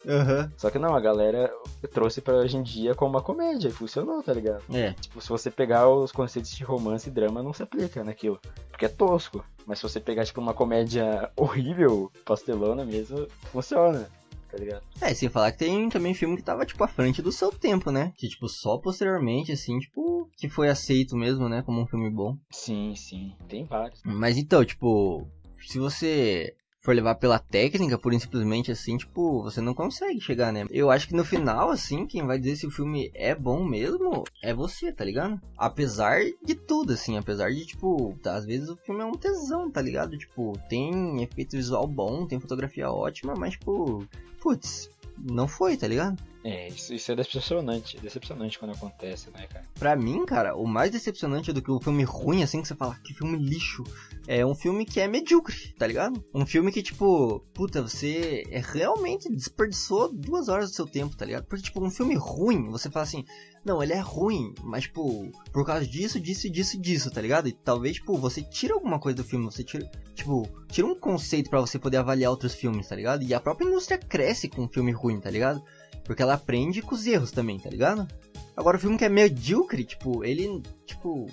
[0.07, 0.53] Aham.
[0.57, 1.53] Só que não, a galera
[1.93, 4.63] trouxe pra hoje em dia como uma comédia e funcionou, tá ligado?
[4.73, 4.93] É.
[4.93, 8.39] Tipo, se você pegar os conceitos de romance e drama, não se aplica naquilo.
[8.71, 9.45] Porque é tosco.
[9.67, 14.09] Mas se você pegar, tipo, uma comédia horrível, pastelona mesmo, funciona,
[14.51, 14.83] tá ligado?
[15.01, 17.91] É, sem falar que tem também filme que tava, tipo, à frente do seu tempo,
[17.91, 18.13] né?
[18.17, 21.63] Que, tipo, só posteriormente, assim, tipo, que foi aceito mesmo, né?
[21.63, 22.37] Como um filme bom.
[22.51, 23.35] Sim, sim.
[23.49, 24.03] Tem vários.
[24.05, 25.27] Mas então, tipo,
[25.61, 30.65] se você for levar pela técnica, e simplesmente assim, tipo, você não consegue chegar, né?
[30.71, 34.25] Eu acho que no final, assim, quem vai dizer se o filme é bom mesmo
[34.43, 35.39] é você, tá ligado?
[35.57, 39.71] Apesar de tudo, assim, apesar de, tipo, tá, às vezes o filme é um tesão,
[39.71, 40.17] tá ligado?
[40.17, 44.07] Tipo, tem efeito visual bom, tem fotografia ótima, mas, tipo,
[44.41, 46.23] putz, não foi, tá ligado?
[46.45, 47.97] É, isso, isso é decepcionante.
[47.97, 49.67] É decepcionante quando acontece, né, cara?
[49.79, 52.95] Pra mim, cara, o mais decepcionante do que o filme ruim, assim, que você fala,
[53.05, 53.83] que filme lixo,
[54.27, 56.23] é um filme que é medíocre, tá ligado?
[56.33, 61.25] Um filme que, tipo, puta, você é realmente desperdiçou duas horas do seu tempo, tá
[61.25, 61.45] ligado?
[61.45, 63.25] Porque, tipo, um filme ruim, você fala assim,
[63.65, 67.49] não, ele é ruim, mas, tipo, por causa disso, disso, disso, disso, tá ligado?
[67.49, 69.85] E talvez, tipo, você tira alguma coisa do filme, você tira,
[70.15, 73.23] tipo, tira um conceito pra você poder avaliar outros filmes, tá ligado?
[73.23, 75.63] E a própria indústria cresce com um filme ruim, tá ligado?
[76.09, 78.09] Porque ela aprende com os erros também, tá ligado?
[78.57, 81.27] Agora o filme que é medíocre, tipo, ele, tipo,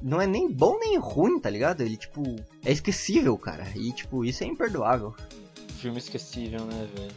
[0.00, 1.82] não é nem bom nem ruim, tá ligado?
[1.82, 2.22] Ele, tipo,
[2.64, 3.70] é esquecível, cara.
[3.76, 5.14] E, tipo, isso é imperdoável.
[5.76, 7.12] Filme esquecível, né, velho?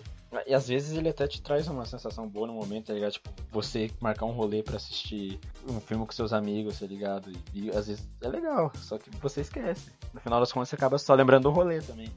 [0.46, 3.14] E às vezes ele até te traz uma sensação boa no momento, tá ligado?
[3.14, 7.32] Tipo, você marcar um rolê pra assistir um filme com seus amigos, tá ligado?
[7.54, 9.90] E, e às vezes é legal, só que você esquece.
[10.14, 12.12] No final das contas você acaba só lembrando do rolê também.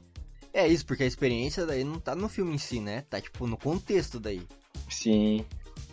[0.53, 3.05] É isso, porque a experiência daí não tá no filme em si, né?
[3.09, 4.45] Tá, tipo, no contexto daí.
[4.89, 5.45] Sim.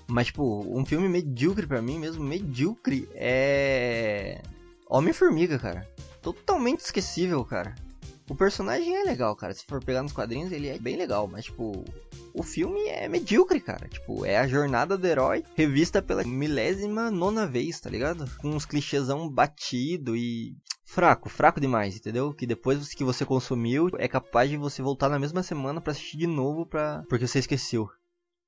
[0.06, 4.40] Mas, tipo, um filme medíocre pra mim mesmo, medíocre, é.
[4.88, 5.88] Homem-Formiga, cara.
[6.22, 7.74] Totalmente esquecível, cara.
[8.28, 9.54] O personagem é legal, cara.
[9.54, 11.26] Se for pegar nos quadrinhos, ele é bem legal.
[11.26, 11.84] Mas, tipo,
[12.34, 13.88] o filme é medíocre, cara.
[13.88, 18.30] Tipo, é a jornada do herói revista pela milésima nona vez, tá ligado?
[18.38, 20.54] Com uns clichêsão batido e
[20.84, 22.32] fraco, fraco demais, entendeu?
[22.32, 26.16] Que depois que você consumiu, é capaz de você voltar na mesma semana para assistir
[26.16, 27.88] de novo para porque você esqueceu.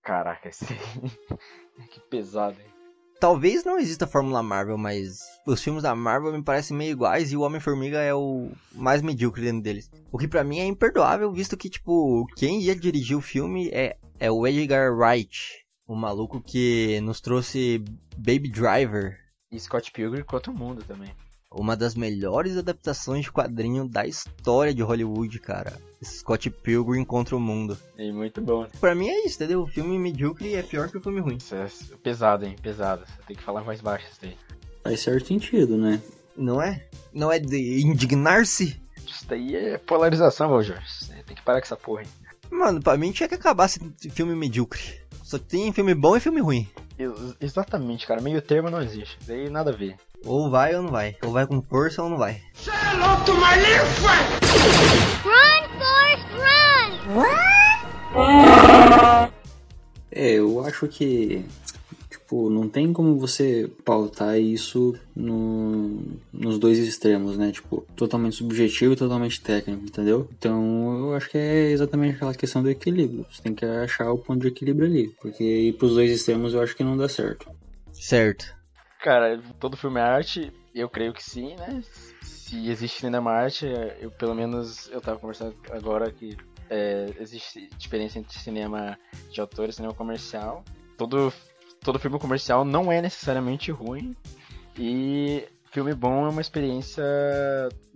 [0.03, 0.67] Caraca, esse
[1.91, 2.71] que pesado, hein?
[3.21, 7.37] Talvez não exista Fórmula Marvel, mas os filmes da Marvel me parecem meio iguais e
[7.37, 9.91] o Homem-Formiga é o mais medíocre dentro deles.
[10.11, 13.99] O que para mim é imperdoável, visto que, tipo, quem ia dirigir o filme é,
[14.19, 17.85] é o Edgar Wright, o maluco que nos trouxe
[18.17, 19.19] Baby Driver.
[19.53, 21.15] E Scott Pilgrim contra o mundo também
[21.53, 25.77] uma das melhores adaptações de quadrinho da história de Hollywood, cara.
[26.03, 27.77] Scott Pilgrim contra o mundo.
[27.99, 28.67] E muito bom.
[28.81, 29.63] Pra mim é isso, entendeu?
[29.63, 31.37] O filme medíocre é pior que o filme ruim.
[31.37, 31.67] Isso é
[32.03, 32.57] pesado, hein?
[32.63, 33.05] Pesado.
[33.05, 34.37] Você tem que falar mais baixo isso daí.
[34.83, 36.01] Faz certo sentido, né?
[36.37, 36.87] Não é?
[37.13, 38.81] Não é de indignar-se?
[39.07, 40.81] Isso daí é polarização, Roger.
[40.87, 42.09] Você tem que parar com essa porra, hein?
[42.51, 43.81] Mano, pra mim tinha que acabar esse
[44.11, 45.01] filme medíocre.
[45.23, 46.69] Só tem filme bom e filme ruim.
[46.99, 48.21] Ex exatamente, cara.
[48.21, 49.19] Meio termo não existe.
[49.27, 49.97] Daí nada a ver.
[50.25, 51.17] Ou vai ou não vai.
[51.23, 52.43] Ou vai com força ou não vai.
[52.55, 54.41] Say hello to my little friend!
[55.25, 56.27] Run, Forrest,
[58.15, 59.31] run!
[60.13, 61.45] É, eu acho que
[62.31, 66.01] tipo, não tem como você pautar isso no,
[66.33, 67.51] nos dois extremos, né?
[67.51, 70.29] Tipo, totalmente subjetivo e totalmente técnico, entendeu?
[70.39, 73.27] Então, eu acho que é exatamente aquela questão do equilíbrio.
[73.31, 76.61] Você tem que achar o ponto de equilíbrio ali, porque ir pros dois extremos eu
[76.61, 77.49] acho que não dá certo.
[77.93, 78.60] Certo.
[79.03, 81.83] Cara, todo filme é arte, eu creio que sim, né?
[82.23, 83.67] Se existe cinema arte,
[83.99, 86.37] eu pelo menos eu tava conversando agora que
[86.69, 88.99] é, existe diferença entre cinema
[89.31, 90.63] de autor e cinema comercial.
[90.99, 91.33] Todo,
[91.83, 94.15] todo filme comercial não é necessariamente ruim.
[94.79, 97.05] E filme bom é uma experiência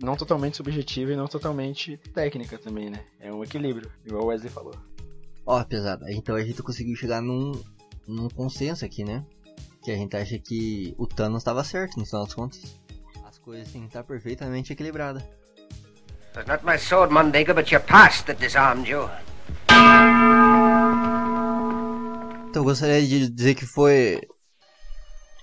[0.01, 3.05] não totalmente subjetiva e não totalmente técnica também, né?
[3.19, 4.75] É um equilíbrio, igual o Wesley falou.
[5.45, 7.51] Ó, oh, pesada, então a gente conseguiu chegar num,
[8.07, 9.23] num consenso aqui, né?
[9.85, 12.75] Que a gente acha que o Thanos estava certo, no final das contas.
[13.23, 15.23] As coisas têm que estar perfeitamente equilibradas.
[16.35, 19.07] It's not my sword, Mondega, but your past that disarmed you.
[22.49, 24.21] Então eu gostaria de dizer que foi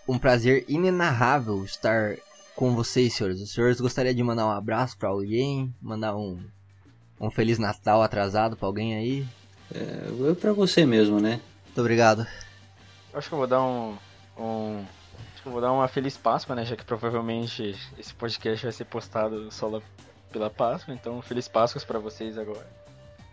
[0.09, 2.17] um prazer inenarrável estar
[2.57, 3.41] com vocês, senhores.
[3.41, 6.43] Os senhores gostariam de mandar um abraço para alguém, mandar um
[7.21, 9.27] um feliz Natal atrasado para alguém aí?
[9.73, 11.41] É, para você mesmo, né?
[11.67, 12.27] Muito obrigado.
[13.15, 13.97] Acho que eu vou dar um
[14.43, 14.85] um.
[15.33, 16.65] Acho que eu vou dar uma feliz Páscoa, né?
[16.65, 19.83] Já que provavelmente esse podcast vai ser postado só lá
[20.31, 20.95] pela Páscoa.
[20.95, 22.67] Então, feliz Páscoa para vocês agora,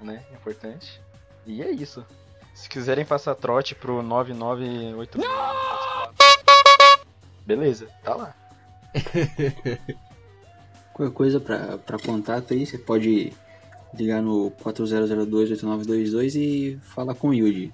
[0.01, 0.23] né?
[0.33, 1.01] Importante.
[1.45, 2.05] E é isso.
[2.53, 5.29] Se quiserem passar trote pro 9988.
[7.45, 8.35] Beleza, tá lá.
[10.93, 13.31] Qualquer coisa pra, pra contato aí, você pode
[13.93, 17.73] ligar no 4002-8922 e falar com o Yuji.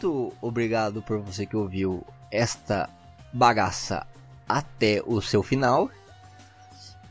[0.00, 2.88] Muito obrigado por você que ouviu esta
[3.30, 4.06] bagaça
[4.48, 5.90] até o seu final.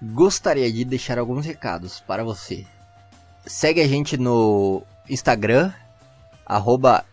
[0.01, 2.65] Gostaria de deixar alguns recados para você.
[3.45, 5.71] Segue a gente no Instagram,
[6.43, 7.05] arroba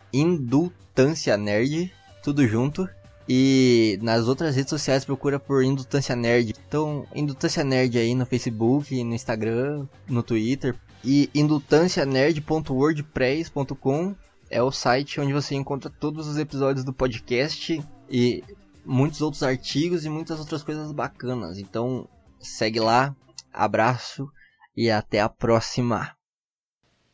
[2.23, 2.89] tudo junto.
[3.29, 6.55] E nas outras redes sociais procura por Indutância Nerd.
[6.67, 10.75] Então, Indutância Nerd aí no Facebook, no Instagram, no Twitter.
[11.05, 14.15] E indutâncianerd.wordpress.com
[14.51, 18.45] é o site onde você encontra todos os episódios do podcast e
[18.85, 21.59] muitos outros artigos e muitas outras coisas bacanas.
[21.59, 23.15] Então segue lá,
[23.53, 24.31] abraço
[24.77, 26.17] e até a próxima.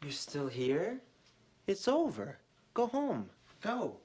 [0.04, 1.00] You still here?
[1.66, 2.38] It's over.
[2.74, 3.30] Go home.
[3.62, 4.01] Go.